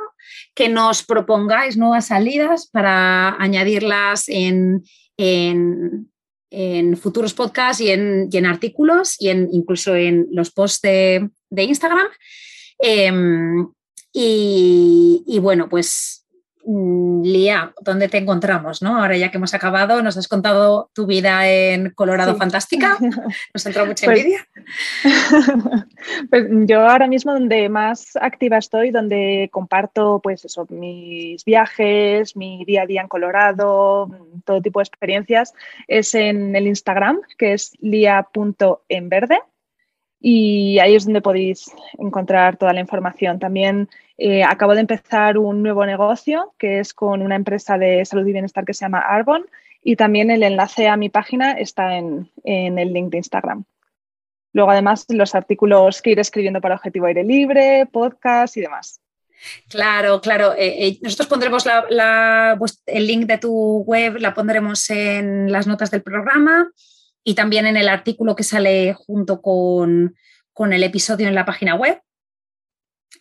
que 0.54 0.68
nos 0.68 1.04
propongáis 1.04 1.78
nuevas 1.78 2.08
salidas 2.08 2.68
para 2.68 3.42
añadirlas 3.42 4.28
en, 4.28 4.84
en, 5.18 6.10
futuros 6.98 7.34
podcasts 7.34 7.82
y 7.82 7.92
en, 7.92 8.28
y 8.32 8.38
en 8.38 8.46
artículos 8.46 9.16
y 9.20 9.30
en, 9.30 9.50
incluso 9.52 9.96
en 9.96 10.28
los 10.32 10.52
posts 10.52 10.82
de 10.82 11.30
de 11.50 11.64
Instagram. 11.64 12.08
Em, 12.80 13.68
y, 14.14 15.40
bueno, 15.42 15.70
pues 15.70 16.26
mm, 16.66 17.22
Lía, 17.22 17.74
¿dónde 17.82 18.08
te 18.08 18.18
encontramos? 18.18 18.82
¿no? 18.82 18.98
Ahora 18.98 19.16
ya 19.16 19.30
que 19.30 19.38
hemos 19.38 19.54
acabado, 19.54 20.02
nos 20.02 20.18
has 20.18 20.28
contado 20.28 20.90
tu 20.94 21.06
vida 21.06 21.48
en 21.48 21.92
Colorado 21.92 22.36
fantástica, 22.36 22.98
nos 23.54 23.66
entró 23.66 23.86
mucha 23.86 24.06
pues 24.06 24.20
envidia. 24.20 24.48
Pues, 26.30 26.48
yo 26.66 26.88
ahora 26.88 27.08
mismo 27.08 27.34
donde 27.34 27.70
más 27.70 28.16
activa 28.16 28.58
estoy, 28.58 28.92
donde 28.92 29.50
comparto 29.52 30.20
pues 30.22 30.46
eso, 30.46 30.66
mis 30.70 31.44
viajes, 31.46 32.36
mi 32.36 32.66
día 32.66 32.84
a 32.84 32.86
día 32.86 33.02
en 33.02 33.08
Colorado, 33.08 34.10
todo 34.46 34.62
tipo 34.62 34.80
de 34.80 34.84
experiencias, 34.84 35.54
es 35.88 36.16
en 36.16 36.56
el 36.56 36.68
Instagram, 36.68 37.22
que 37.38 37.54
es 37.54 37.74
lia.enverde 37.82 39.40
y 40.20 40.80
ahí 40.80 40.96
es 40.96 41.06
donde 41.06 41.22
podéis 41.22 41.72
encontrar 42.00 42.58
toda 42.58 42.74
la 42.74 42.80
información. 42.80 43.40
También 43.40 43.90
eh, 44.18 44.44
acabo 44.44 44.74
de 44.74 44.82
empezar 44.82 45.38
un 45.38 45.62
nuevo 45.62 45.86
negocio 45.86 46.54
que 46.58 46.80
es 46.80 46.94
con 46.94 47.22
una 47.22 47.36
empresa 47.36 47.78
de 47.78 48.04
salud 48.06 48.26
y 48.26 48.32
bienestar 48.32 48.66
que 48.66 48.74
se 48.74 48.86
llama 48.86 49.00
Arbon 49.00 49.46
y 49.84 49.96
también 49.96 50.32
el 50.32 50.44
enlace 50.44 50.88
a 50.88 50.98
mi 50.98 51.10
página 51.10 51.54
está 51.54 51.98
en, 51.98 52.30
el 52.44 52.94
link 52.94 53.12
de 53.12 53.18
Instagram. 53.18 53.64
Luego, 54.54 54.72
además, 54.72 55.06
los 55.10 55.36
artículos 55.36 56.02
que 56.02 56.12
iré 56.12 56.22
escribiendo 56.22 56.62
para 56.62 56.76
Objetivo 56.76 57.06
Aire 57.06 57.24
Libre, 57.24 57.86
podcast 57.86 58.58
y 58.58 58.62
demás. 58.62 59.00
Claro, 59.70 60.20
claro. 60.20 60.54
Eh, 60.54 60.88
eh, 60.88 61.00
nosotros 61.04 61.28
pondremos 61.28 61.64
el 62.88 63.08
link 63.08 63.28
de 63.28 63.38
tu 63.38 63.84
web, 63.84 64.18
la 64.18 64.34
pondremos 64.34 64.90
en 64.90 65.52
las 65.52 65.68
notas 65.68 65.92
del 65.92 66.02
programa 66.02 66.72
y 67.28 67.36
también 67.36 67.68
en 67.68 67.76
el 67.76 67.90
artículo 67.90 68.38
que 68.38 68.44
sale 68.44 68.94
junto 68.94 69.42
con, 69.42 70.16
el 70.72 70.84
episodio 70.84 71.28
en 71.28 71.36
la 71.36 71.44
página 71.44 71.76
web. 71.76 72.00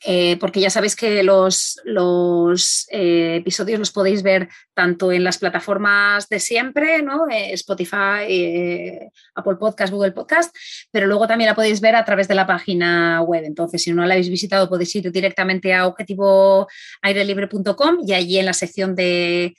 Eh, 0.04 0.36
porque 0.38 0.60
ya 0.60 0.70
sabéis 0.70 0.94
que 0.94 1.24
los, 1.24 1.80
los 1.82 2.86
eh, 2.92 3.38
episodios 3.40 3.80
los 3.80 3.90
podéis 3.90 4.22
ver 4.22 4.48
tanto 4.74 5.10
en 5.10 5.24
las 5.24 5.38
plataformas 5.38 6.28
de 6.28 6.38
siempre, 6.38 7.02
¿no? 7.02 7.28
Eh, 7.28 7.52
Spotify, 7.54 9.10
Apple 9.34 9.56
Podcast, 9.58 9.92
Google 9.92 10.12
Podcast, 10.12 10.54
pero 10.92 11.08
luego 11.08 11.26
también 11.26 11.48
la 11.48 11.56
podéis 11.56 11.80
ver 11.80 11.96
a 11.96 12.04
través 12.04 12.28
de 12.28 12.36
la 12.36 12.46
página 12.46 13.22
web. 13.22 13.42
Entonces, 13.44 13.82
si 13.82 13.92
no 13.92 14.06
la 14.06 14.14
habéis 14.14 14.30
visitado, 14.30 14.68
podéis 14.68 14.94
ir 14.94 15.10
directamente 15.10 15.74
a 15.74 15.88
objetivoairelibre.com 15.88 17.96
y 18.06 18.12
allí 18.12 18.38
en 18.38 18.46
la 18.46 18.52
sección 18.52 18.94
de 18.94 19.56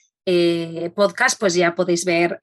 podcast, 0.96 1.38
pues 1.38 1.54
ya 1.54 1.76
podéis 1.76 2.06
ver 2.06 2.40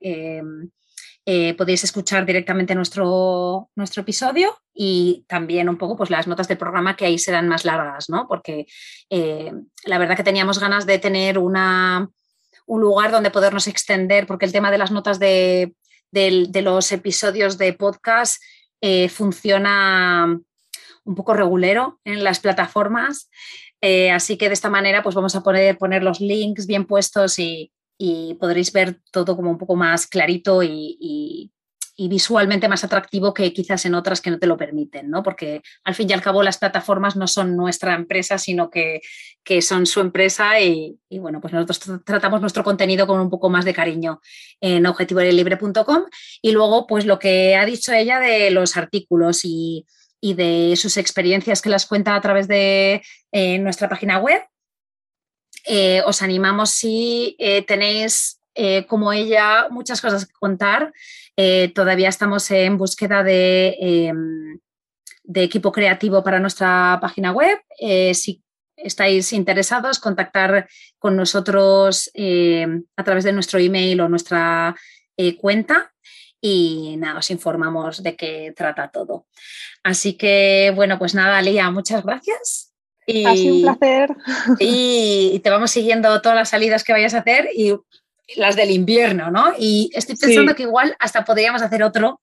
eh, 1.26 1.54
podéis 1.54 1.82
escuchar 1.84 2.26
directamente 2.26 2.74
nuestro, 2.74 3.70
nuestro 3.76 4.02
episodio 4.02 4.58
y 4.74 5.24
también 5.26 5.70
un 5.70 5.78
poco 5.78 5.96
pues, 5.96 6.10
las 6.10 6.26
notas 6.26 6.48
del 6.48 6.58
programa 6.58 6.96
que 6.96 7.06
ahí 7.06 7.18
serán 7.18 7.48
más 7.48 7.64
largas, 7.64 8.10
¿no? 8.10 8.28
Porque 8.28 8.66
eh, 9.08 9.50
la 9.86 9.96
verdad 9.96 10.16
que 10.16 10.22
teníamos 10.22 10.58
ganas 10.58 10.84
de 10.84 10.98
tener 10.98 11.38
una, 11.38 12.10
un 12.66 12.80
lugar 12.82 13.10
donde 13.10 13.30
podernos 13.30 13.66
extender, 13.68 14.26
porque 14.26 14.44
el 14.44 14.52
tema 14.52 14.70
de 14.70 14.76
las 14.76 14.90
notas 14.90 15.18
de, 15.18 15.74
los 16.12 16.92
episodios 16.92 17.56
de 17.56 17.72
podcast 17.72 18.42
eh, 18.82 19.08
funciona 19.08 20.38
un 21.04 21.14
poco 21.14 21.32
regulero 21.32 22.00
en 22.04 22.22
las 22.22 22.38
plataformas. 22.38 23.30
así 24.12 24.36
que 24.36 24.48
de 24.48 24.54
esta 24.54 24.70
manera 24.70 25.02
pues 25.02 25.14
vamos 25.14 25.34
a 25.36 25.42
poder 25.42 25.78
poner 25.78 26.02
los 26.02 26.20
links 26.20 26.66
bien 26.66 26.84
puestos 26.86 27.38
y, 27.38 27.72
y 28.04 28.34
podréis 28.34 28.70
ver 28.70 29.00
todo 29.10 29.34
como 29.34 29.50
un 29.50 29.56
poco 29.56 29.76
más 29.76 30.06
clarito 30.06 30.62
y, 30.62 31.50
visualmente 31.96 32.68
más 32.68 32.82
atractivo 32.84 33.32
que 33.32 33.52
quizás 33.52 33.86
en 33.86 33.94
otras 33.94 34.20
que 34.20 34.30
no 34.30 34.38
te 34.38 34.48
lo 34.48 34.56
permiten, 34.56 35.08
¿no? 35.08 35.22
Porque 35.22 35.62
al 35.84 35.94
fin 35.94 36.10
y 36.10 36.12
al 36.12 36.20
cabo 36.20 36.42
las 36.42 36.58
plataformas 36.58 37.14
no 37.16 37.28
son 37.28 37.56
nuestra 37.56 37.94
empresa, 37.94 38.36
sino 38.36 38.68
que, 38.68 39.00
son 39.62 39.86
su 39.86 40.00
empresa 40.00 40.60
y, 40.60 40.98
bueno, 41.18 41.40
pues 41.40 41.54
nosotros 41.54 42.02
tratamos 42.04 42.40
nuestro 42.40 42.64
contenido 42.64 43.06
con 43.06 43.20
un 43.20 43.30
poco 43.30 43.48
más 43.48 43.64
de 43.64 43.72
cariño 43.72 44.20
en 44.60 44.84
objetivoairelibre.com 44.84 46.04
y 46.42 46.52
luego 46.52 46.86
pues 46.86 47.06
lo 47.06 47.18
que 47.18 47.56
ha 47.56 47.64
dicho 47.64 47.92
ella 47.92 48.18
de 48.20 48.50
los 48.50 48.76
artículos 48.76 49.40
y, 49.44 49.86
de 50.20 50.74
sus 50.76 50.96
experiencias 50.96 51.60
que 51.60 51.68
las 51.68 51.86
cuenta 51.86 52.16
a 52.16 52.20
través 52.20 52.48
de 52.48 53.02
eh, 53.30 53.58
nuestra 53.58 53.90
página 53.90 54.18
web, 54.18 54.42
eh, 55.66 56.02
os 56.06 56.22
animamos 56.22 56.70
si 56.70 57.36
eh, 57.38 57.62
tenéis 57.62 58.40
eh, 58.54 58.86
como 58.86 59.12
ella 59.12 59.68
muchas 59.70 60.00
cosas 60.00 60.26
que 60.26 60.32
contar. 60.34 60.92
todavía 61.74 62.08
estamos 62.08 62.48
en 62.50 62.78
búsqueda 62.78 63.24
de, 63.24 63.76
em, 63.80 64.60
de, 65.24 65.42
equipo 65.42 65.72
creativo 65.72 66.22
para 66.22 66.38
nuestra 66.38 66.98
página 67.00 67.32
web. 67.32 67.58
si 68.14 68.40
estáis 68.76 69.32
interesados, 69.32 69.98
contactar 69.98 70.68
con 70.98 71.16
nosotros 71.16 72.10
a 72.96 73.04
través 73.04 73.24
de 73.24 73.32
nuestro 73.32 73.58
email 73.58 74.00
o 74.00 74.08
nuestra 74.08 74.76
cuenta 75.40 75.92
y 76.40 76.96
nada, 76.98 77.18
os 77.20 77.30
informamos 77.30 78.02
de 78.02 78.16
qué 78.16 78.52
trata 78.54 78.90
todo. 78.90 79.26
Así 79.82 80.12
que, 80.12 80.72
bueno, 80.76 80.98
pues 80.98 81.14
nada, 81.14 81.40
Lía, 81.40 81.70
muchas 81.70 82.04
gracias. 82.04 82.73
Y, 83.06 83.24
ha 83.24 83.34
sido 83.34 83.54
un 83.56 83.62
placer. 83.62 84.16
Y 84.58 85.40
te 85.42 85.50
vamos 85.50 85.70
siguiendo 85.70 86.20
todas 86.22 86.36
las 86.36 86.48
salidas 86.48 86.84
que 86.84 86.92
vayas 86.92 87.14
a 87.14 87.18
hacer 87.18 87.48
y 87.54 87.74
las 88.36 88.56
del 88.56 88.70
invierno, 88.70 89.30
¿no? 89.30 89.52
Y 89.58 89.90
estoy 89.94 90.16
pensando 90.16 90.54
que 90.54 90.62
igual 90.62 90.96
hasta 90.98 91.24
podríamos 91.24 91.62
hacer 91.62 91.82
otro 91.82 92.20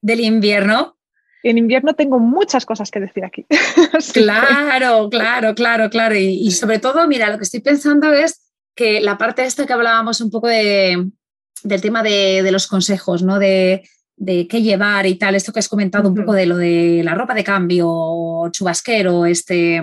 del 0.00 0.20
invierno. 0.20 0.96
En 1.42 1.58
invierno 1.58 1.94
tengo 1.94 2.20
muchas 2.20 2.64
cosas 2.64 2.90
que 2.90 3.00
decir 3.00 3.24
aquí. 3.24 3.46
claro, 4.12 5.08
claro, 5.10 5.54
claro, 5.54 5.90
claro. 5.90 6.14
Y, 6.14 6.50
sobre 6.52 6.78
todo, 6.78 7.06
mira, 7.08 7.30
lo 7.30 7.38
que 7.38 7.44
estoy 7.44 7.60
pensando 7.60 8.12
es 8.12 8.52
que 8.76 9.00
la 9.00 9.18
parte 9.18 9.44
esta 9.44 9.66
que 9.66 9.72
hablábamos 9.72 10.20
un 10.20 10.30
poco 10.30 10.46
de, 10.46 11.10
del 11.64 11.80
tema 11.80 12.02
de, 12.02 12.48
los 12.52 12.68
consejos, 12.68 13.22
¿no? 13.24 13.40
De, 13.40 13.82
de 14.16 14.46
qué 14.46 14.62
llevar 14.62 15.06
y 15.06 15.16
tal, 15.16 15.34
esto 15.34 15.52
que 15.52 15.58
has 15.58 15.68
comentado 15.68 16.08
un 16.08 16.14
poco 16.14 16.32
de 16.32 16.46
lo 16.46 16.56
de 16.56 17.02
la 17.04 17.16
ropa 17.16 17.34
de 17.34 17.42
cambio, 17.42 18.48
chubasquero, 18.52 19.26
este, 19.26 19.82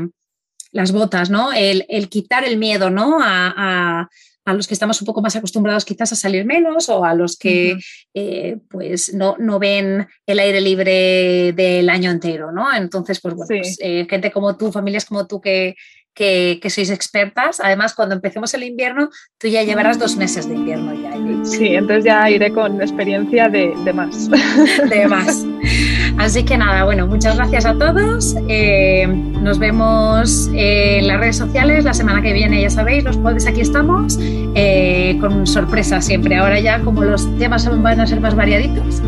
las 0.72 0.92
botas, 0.92 1.30
¿no? 1.30 1.52
El, 1.54 1.86
quitar 2.10 2.44
el 2.44 2.58
miedo, 2.58 2.90
¿no? 2.90 3.20
A, 3.22 4.08
los 4.46 4.68
que 4.68 4.74
estamos 4.74 5.00
un 5.00 5.06
poco 5.06 5.22
más 5.22 5.36
acostumbrados 5.36 5.86
quizás 5.86 6.12
a 6.12 6.16
salir 6.16 6.44
menos 6.44 6.90
o 6.90 7.06
a 7.06 7.14
los 7.14 7.38
que 7.38 7.78
eh, 8.16 8.58
pues 8.68 9.14
no, 9.14 9.36
no, 9.38 9.60
ven 9.60 10.08
el 10.26 10.40
aire 10.40 10.60
libre 10.60 11.54
del 11.54 11.88
año 11.88 12.10
entero, 12.10 12.52
¿no? 12.52 12.74
Entonces, 12.74 13.20
pues 13.22 13.36
bueno, 13.36 13.48
pues, 13.48 13.78
eh, 13.80 14.08
gente 14.10 14.32
como 14.32 14.58
tú, 14.58 14.72
familias 14.72 15.06
como 15.06 15.28
tú 15.28 15.40
que, 15.40 15.76
que, 16.16 16.70
sois 16.70 16.90
expertas. 16.90 17.60
Además, 17.60 17.94
cuando 17.94 18.16
empecemos 18.16 18.54
el 18.56 18.64
invierno, 18.64 19.10
tú 19.38 19.48
ya 19.48 19.64
llevarás 19.64 20.00
dos 20.00 20.16
meses 20.16 20.48
de 20.48 20.56
invierno 20.56 20.94
ya. 20.96 21.46
Sí, 21.46 21.68
entonces 21.68 22.06
ya 22.06 22.30
iré 22.30 22.52
con 22.52 22.82
experiencia 22.82 23.50
de, 23.50 23.74
de 23.86 23.94
más. 23.94 24.30
De 24.90 25.08
más. 25.08 25.46
Así 26.20 26.44
que 26.44 26.58
nada, 26.58 26.84
bueno, 26.84 27.08
muchas 27.08 27.38
gracias 27.38 27.66
a 27.66 27.74
todos. 27.76 28.36
Eh, 28.50 29.08
nos 29.08 29.58
vemos 29.58 30.50
en 30.54 31.08
las 31.08 31.18
redes 31.18 31.38
sociales 31.38 31.86
la 31.86 31.94
semana 31.94 32.22
que 32.22 32.34
viene, 32.34 32.62
ya 32.62 32.70
sabéis, 32.70 33.06
los 33.06 33.16
jueves 33.16 33.48
aquí 33.48 33.62
estamos, 33.62 34.20
eh, 34.22 35.18
con 35.22 35.48
sorpresas 35.48 36.06
siempre. 36.06 36.36
Ahora 36.36 36.60
ya, 36.60 36.82
como 36.82 37.06
los 37.06 37.26
temas 37.38 37.70
van 37.82 38.02
a 38.02 38.06
ser 38.06 38.20
más 38.20 38.36
variaditos, 38.36 39.02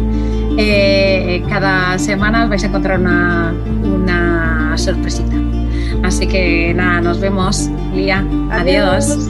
eh, 0.57 1.43
cada 1.49 1.99
semana 1.99 2.45
vais 2.45 2.63
a 2.63 2.67
encontrar 2.67 2.97
una, 2.97 3.53
una 3.83 4.73
sorpresita. 4.77 5.35
Así 6.03 6.27
que 6.27 6.73
nada, 6.73 7.01
nos 7.01 7.19
vemos. 7.19 7.69
Lía, 7.93 8.25
adiós. 8.51 9.29